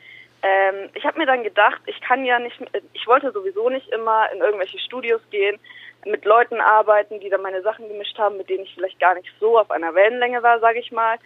[0.43, 2.57] ähm, ich habe mir dann gedacht, ich kann ja nicht,
[2.93, 5.59] ich wollte sowieso nicht immer in irgendwelche Studios gehen
[6.05, 9.29] mit Leuten arbeiten, die dann meine Sachen gemischt haben, mit denen ich vielleicht gar nicht
[9.39, 11.17] so auf einer Wellenlänge war, sage ich mal.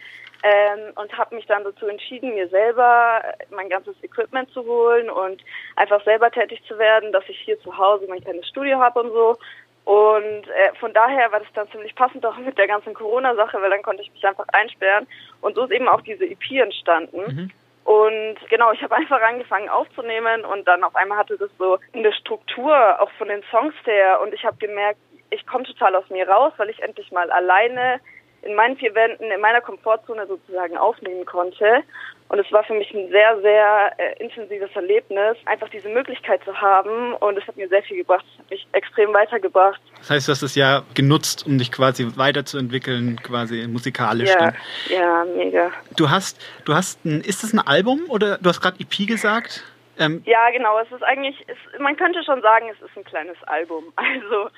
[0.44, 5.42] Ähm, und habe mich dann dazu entschieden, mir selber mein ganzes Equipment zu holen und
[5.76, 9.12] einfach selber tätig zu werden, dass ich hier zu Hause mein kleines Studio habe und
[9.12, 9.38] so.
[9.86, 13.70] Und äh, von daher war das dann ziemlich passend auch mit der ganzen Corona-Sache, weil
[13.70, 15.08] dann konnte ich mich einfach einsperren.
[15.42, 17.18] Und so ist eben auch diese EP entstanden.
[17.18, 17.52] Mhm.
[17.86, 22.12] Und genau, ich habe einfach angefangen aufzunehmen und dann auf einmal hatte das so eine
[22.14, 24.20] Struktur, auch von den Songs her.
[24.22, 28.00] Und ich habe gemerkt, ich komme total aus mir raus, weil ich endlich mal alleine
[28.42, 31.84] in meinen vier Wänden, in meiner Komfortzone sozusagen aufnehmen konnte.
[32.28, 36.60] Und es war für mich ein sehr, sehr äh, intensives Erlebnis, einfach diese Möglichkeit zu
[36.60, 37.14] haben.
[37.14, 38.26] Und es hat mir sehr viel gebracht.
[38.34, 39.80] Es hat mich extrem weitergebracht.
[40.00, 44.30] Das heißt, du hast es ja genutzt, um dich quasi weiterzuentwickeln, quasi musikalisch.
[44.30, 44.54] Ja,
[44.90, 45.72] ja, mega.
[45.96, 49.64] Du hast, du hast ein, ist das ein Album oder du hast gerade EP gesagt?
[50.00, 50.80] Ähm, ja, genau.
[50.80, 53.94] Es ist eigentlich, es, man könnte schon sagen, es ist ein kleines Album.
[53.98, 54.50] Also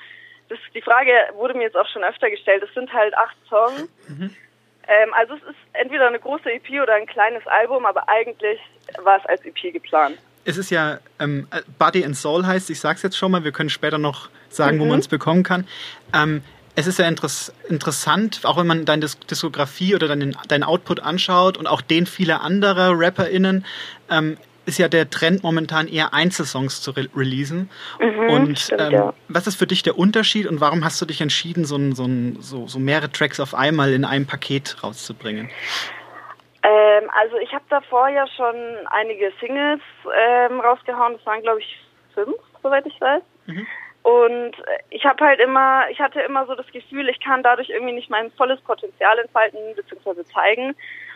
[0.48, 2.62] das, die Frage wurde mir jetzt auch schon öfter gestellt.
[2.62, 3.88] Es sind halt acht Songs.
[4.08, 4.34] Mhm.
[4.88, 8.58] Ähm, also es ist entweder eine große EP oder ein kleines Album, aber eigentlich
[9.02, 10.18] war es als EP geplant.
[10.44, 11.46] Es ist ja ähm,
[11.78, 14.80] Body and Soul heißt, ich sag's jetzt schon mal, wir können später noch sagen, mhm.
[14.80, 15.66] wo man es bekommen kann.
[16.14, 16.42] Ähm,
[16.74, 21.56] es ist ja interess interessant, auch wenn man deine Diskografie oder deinen, deinen Output anschaut
[21.56, 23.66] und auch den vieler anderer RapperInnen,
[24.10, 27.70] ähm, ist ja der Trend momentan eher Einzelsongs zu re releasen.
[28.00, 29.14] Mhm, und stimmt, ähm, ja.
[29.28, 32.04] was ist für dich der Unterschied und warum hast du dich entschieden, so, ein, so,
[32.04, 35.50] ein, so, so mehrere Tracks auf einmal in einem Paket rauszubringen?
[36.62, 38.54] Ähm, also ich habe davor ja schon
[38.90, 41.14] einige Singles ähm, rausgehauen.
[41.14, 41.78] Das waren glaube ich
[42.14, 43.22] fünf, soweit ich weiß.
[43.46, 43.66] Mhm.
[44.02, 44.52] Und
[44.90, 48.10] ich habe halt immer, ich hatte immer so das Gefühl, ich kann dadurch irgendwie nicht
[48.10, 50.24] mein volles Potenzial entfalten bzw.
[50.24, 50.74] zeigen.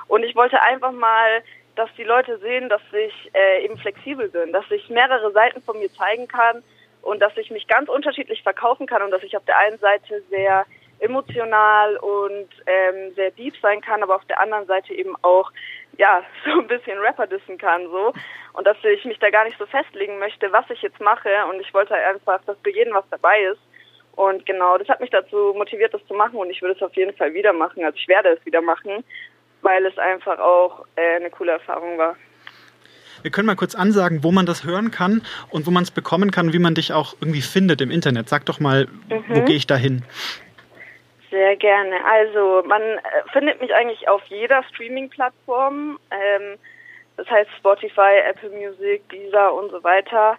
[0.09, 1.43] Und ich wollte einfach mal
[1.77, 5.79] dass die Leute sehen, dass ich äh, eben flexibel bin, dass ich mehrere Seiten von
[5.79, 6.63] mir zeigen kann
[7.03, 10.23] und dass ich mich ganz unterschiedlich verkaufen kann und dass ich auf der einen Seite
[10.31, 10.67] sehr
[11.01, 15.51] emotional und ähm, sehr deep sein kann, aber auf der anderen Seite eben auch
[15.99, 18.13] ja so ein bisschen Rapper dissen kann so.
[18.53, 21.61] Und dass ich mich da gar nicht so festlegen möchte, was ich jetzt mache und
[21.61, 23.61] ich wollte einfach, dass für jeden was dabei ist.
[24.15, 26.95] Und genau, das hat mich dazu motiviert, das zu machen und ich würde es auf
[26.95, 27.83] jeden Fall wieder machen.
[27.83, 29.03] Also ich werde es wieder machen
[29.63, 32.17] weil es einfach auch äh, eine coole Erfahrung war.
[33.23, 36.31] Wir können mal kurz ansagen, wo man das hören kann und wo man es bekommen
[36.33, 38.29] kann, wie man dich auch irgendwie findet im Internet.
[38.29, 39.25] Sag doch mal, mhm.
[39.29, 40.03] wo gehe ich da hin?
[41.31, 41.97] Sehr gerne.
[42.05, 42.99] Also man äh,
[43.33, 45.99] findet mich eigentlich auf jeder Streaming-Plattform.
[46.11, 46.59] Ähm,
[47.17, 50.37] das heißt Spotify, Apple Music, Deezer und so weiter.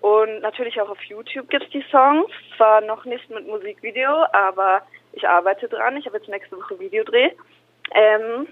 [0.00, 2.30] Und natürlich auch auf YouTube gibt es die Songs.
[2.56, 5.96] Zwar noch nicht mit Musikvideo, aber ich arbeite dran.
[5.96, 7.30] Ich habe jetzt nächste Woche Videodreh.
[7.92, 8.46] Ähm,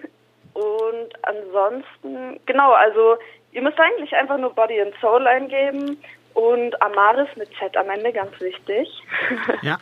[0.55, 3.19] und ansonsten, genau, also
[3.53, 5.99] ihr müsst eigentlich einfach nur Body and Soul eingeben
[6.37, 8.89] und Amaris mit Z am Ende, ganz wichtig.
[9.63, 9.79] Ja.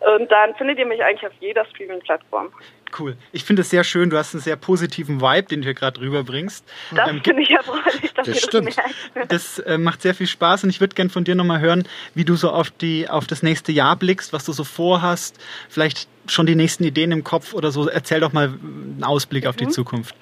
[0.16, 2.50] und dann findet ihr mich eigentlich auf jeder Streaming-Plattform.
[2.98, 3.18] Cool.
[3.32, 4.08] Ich finde es sehr schön.
[4.08, 6.64] Du hast einen sehr positiven Vibe, den du hier gerade rüberbringst.
[6.92, 8.74] Das ähm, finde ich erfreulich, dass das stimmt.
[9.14, 11.86] Das, das äh, macht sehr viel Spaß und ich würde gerne von dir nochmal hören,
[12.14, 15.38] wie du so auf, die, auf das nächste Jahr blickst, was du so vorhast.
[15.68, 17.86] Vielleicht schon die nächsten Ideen im Kopf oder so.
[17.86, 19.50] Erzähl doch mal einen Ausblick mhm.
[19.50, 19.72] auf die mhm.
[19.72, 20.14] Zukunft.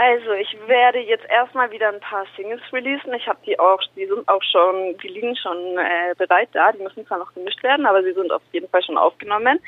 [0.00, 3.12] Also ich werde jetzt erstmal wieder ein paar Singles releasen.
[3.14, 6.70] Ich habe die auch, die sind auch schon, die liegen schon äh, bereit da.
[6.70, 9.58] Die müssen zwar noch gemischt werden, aber sie sind auf jeden Fall schon aufgenommen.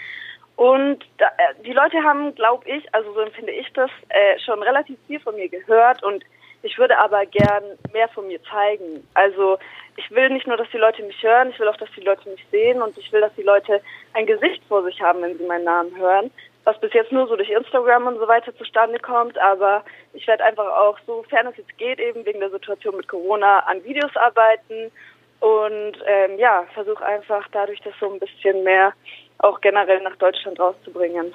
[0.55, 4.63] Und da, äh, die Leute haben, glaube ich, also so empfinde ich das, äh, schon
[4.63, 6.23] relativ viel von mir gehört und
[6.63, 9.05] ich würde aber gern mehr von mir zeigen.
[9.15, 9.59] Also
[9.97, 12.29] ich will nicht nur, dass die Leute mich hören, ich will auch, dass die Leute
[12.29, 13.81] mich sehen und ich will, dass die Leute
[14.13, 16.31] ein Gesicht vor sich haben, wenn sie meinen Namen hören.
[16.65, 19.83] Was bis jetzt nur so durch Instagram und so weiter zustande kommt, aber
[20.13, 23.83] ich werde einfach auch, sofern es jetzt geht, eben wegen der Situation mit Corona an
[23.85, 24.91] Videos arbeiten
[25.41, 28.93] und ähm, ja, versuche einfach dadurch das so ein bisschen mehr
[29.39, 31.33] auch generell nach Deutschland rauszubringen.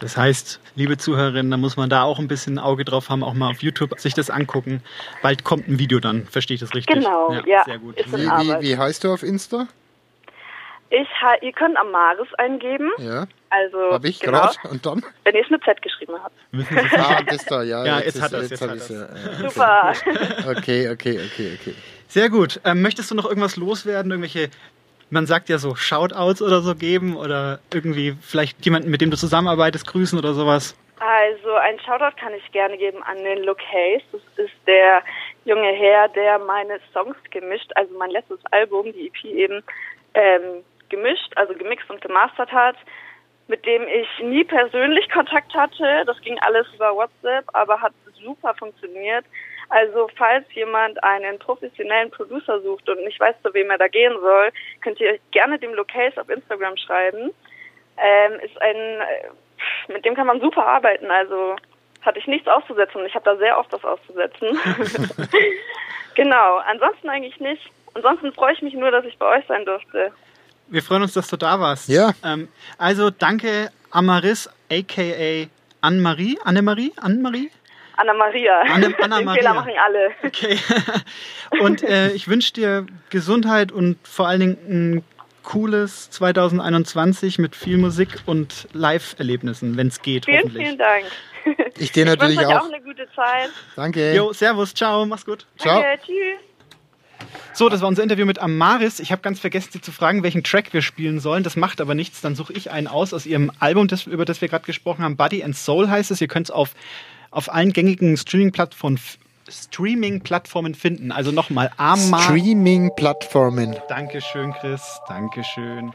[0.00, 3.22] Das heißt, liebe Zuhörerinnen, da muss man da auch ein bisschen ein Auge drauf haben,
[3.22, 4.82] auch mal auf YouTube sich das angucken.
[5.22, 6.96] Bald kommt ein Video dann, verstehe ich das richtig?
[6.96, 7.96] Genau, ja, ja sehr gut.
[7.96, 9.68] Wie, wie, wie, heißt du auf Insta?
[10.90, 11.08] Ich,
[11.42, 12.90] ihr könnt Amaris eingeben.
[12.98, 13.26] Ja.
[13.50, 14.56] Also, Hab ich genau, gerade.
[14.70, 15.04] Und dann?
[15.24, 16.34] Wenn ihr es mit Z geschrieben habt.
[16.96, 17.84] ah, das da, ja.
[17.84, 18.50] Ja, jetzt, jetzt hat er es.
[18.50, 19.92] Jetzt, jetzt hat Ja, Super.
[20.56, 21.74] Okay, okay, okay, okay.
[22.08, 22.60] Sehr gut.
[22.64, 24.10] Ähm, möchtest du noch irgendwas loswerden?
[24.10, 24.50] Irgendwelche
[25.10, 29.16] man sagt ja so Shoutouts oder so geben oder irgendwie vielleicht jemanden, mit dem du
[29.16, 30.76] zusammenarbeitest, grüßen oder sowas?
[31.00, 34.02] Also ein Shoutout kann ich gerne geben an den Luke Hayes.
[34.12, 35.02] Das ist der
[35.44, 39.62] junge Herr, der meine Songs gemischt, also mein letztes Album, die EP eben
[40.14, 42.76] ähm, gemischt, also gemixt und gemastert hat,
[43.50, 46.04] mit dem ich nie persönlich Kontakt hatte.
[46.06, 47.92] Das ging alles über WhatsApp, aber hat
[48.22, 49.24] super funktioniert.
[49.70, 54.14] Also falls jemand einen professionellen Producer sucht und nicht weiß, zu wem er da gehen
[54.20, 57.32] soll, könnt ihr gerne dem Locase auf Instagram schreiben.
[57.98, 61.10] Ähm, ist ein, äh, mit dem kann man super arbeiten.
[61.10, 61.56] Also
[62.02, 63.04] hatte ich nichts auszusetzen.
[63.04, 64.58] Ich habe da sehr oft was auszusetzen.
[66.14, 66.58] genau.
[66.58, 67.68] Ansonsten eigentlich nicht.
[67.94, 70.12] Ansonsten freue ich mich nur, dass ich bei euch sein durfte.
[70.70, 71.88] Wir freuen uns, dass du da warst.
[71.88, 72.12] Ja.
[72.24, 72.48] Ähm,
[72.78, 75.48] also danke Amaris, aka
[75.80, 76.38] Anne-Marie.
[76.44, 76.92] Anne-Marie?
[76.96, 77.50] Anne-Marie?
[77.96, 78.62] Anna Maria.
[78.62, 79.42] Anne, Anna Den Maria.
[79.42, 80.10] Fehler machen alle.
[80.24, 80.58] Okay.
[81.60, 85.04] Und äh, ich wünsche dir Gesundheit und vor allen Dingen ein
[85.42, 90.64] cooles 2021 mit viel Musik und Live-Erlebnissen, wenn es geht, vielen, hoffentlich.
[90.64, 91.04] Vielen Dank.
[91.78, 92.62] Ich dir natürlich ich auch.
[92.62, 93.50] auch eine gute Zeit.
[93.76, 94.14] Danke.
[94.14, 95.46] Jo, servus, ciao, mach's gut.
[95.58, 95.82] Ciao.
[95.82, 96.49] Danke, tschüss.
[97.52, 99.00] So, das war unser Interview mit Amaris.
[99.00, 101.42] Ich habe ganz vergessen, Sie zu fragen, welchen Track wir spielen sollen.
[101.42, 102.20] Das macht aber nichts.
[102.20, 105.16] Dann suche ich einen aus aus Ihrem Album, das, über das wir gerade gesprochen haben.
[105.16, 106.20] Body and Soul heißt es.
[106.20, 106.74] Ihr könnt es auf
[107.30, 108.98] auf allen gängigen Streaming-Plattformen
[109.48, 111.10] Streaming-Plattformen finden.
[111.10, 112.20] Also nochmal Ama.
[112.20, 113.76] Streaming-Plattformen.
[113.88, 115.00] Dankeschön, Chris.
[115.08, 115.92] Dankeschön.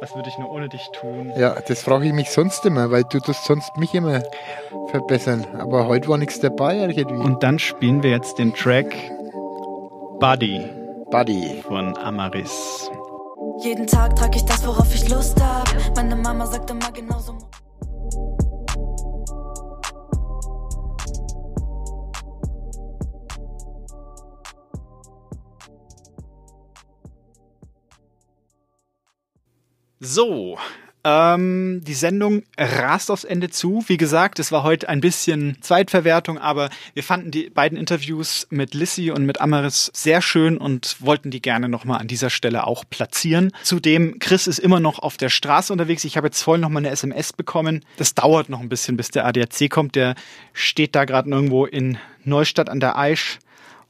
[0.00, 1.32] Was würde ich nur ohne dich tun?
[1.36, 4.22] Ja, das frage ich mich sonst immer, weil du tust sonst mich immer
[4.90, 5.46] verbessern.
[5.58, 7.04] Aber heute war nichts dabei irgendwie.
[7.04, 8.94] Und dann spielen wir jetzt den Track
[10.20, 10.77] Buddy
[11.10, 11.62] Buddy.
[11.62, 12.90] von Amaris.
[13.62, 15.66] Jeden Tag trage ich das, worauf ich Lust hab.
[15.96, 17.38] Meine Mama sagt immer genauso.
[30.00, 30.58] So,
[31.08, 33.82] ähm, die Sendung rast aufs Ende zu.
[33.86, 38.74] Wie gesagt, es war heute ein bisschen Zweitverwertung, aber wir fanden die beiden Interviews mit
[38.74, 42.84] Lissy und mit Amaris sehr schön und wollten die gerne nochmal an dieser Stelle auch
[42.90, 43.52] platzieren.
[43.62, 46.04] Zudem, Chris ist immer noch auf der Straße unterwegs.
[46.04, 47.84] Ich habe jetzt vorhin nochmal eine SMS bekommen.
[47.96, 49.94] Das dauert noch ein bisschen, bis der ADAC kommt.
[49.94, 50.14] Der
[50.52, 53.38] steht da gerade irgendwo in Neustadt an der Aisch.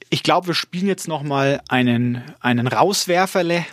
[0.09, 3.65] Ich glaube, wir spielen jetzt nochmal einen, einen Rauswerferle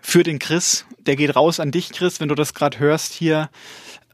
[0.00, 0.84] für den Chris.
[0.98, 3.50] Der geht raus an dich, Chris, wenn du das gerade hörst hier.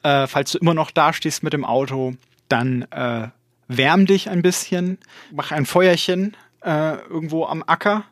[0.03, 2.15] Äh, falls du immer noch da stehst mit dem Auto,
[2.49, 3.29] dann äh,
[3.69, 4.99] wärm dich ein bisschen,
[5.33, 8.05] mach ein Feuerchen äh, irgendwo am Acker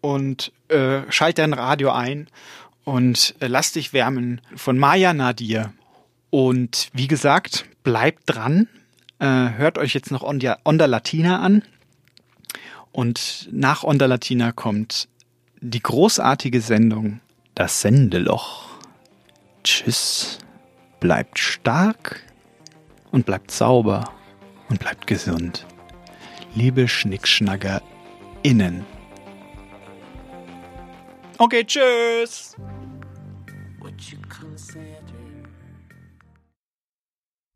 [0.00, 2.28] und äh, schalt dein Radio ein
[2.84, 5.72] und äh, lass dich wärmen von Maya Nadir.
[6.30, 8.68] Und wie gesagt, bleibt dran.
[9.18, 11.62] Äh, hört euch jetzt noch Onda, Onda Latina an.
[12.92, 15.08] Und nach Onda Latina kommt
[15.60, 17.20] die großartige Sendung
[17.54, 18.68] Das Sendeloch.
[19.64, 20.38] Tschüss.
[21.00, 22.22] Bleibt stark
[23.10, 24.12] und bleibt sauber
[24.68, 25.66] und bleibt gesund.
[26.54, 27.82] Liebe Schnickschnagger
[28.42, 28.84] innen.
[31.38, 32.56] Okay, tschüss.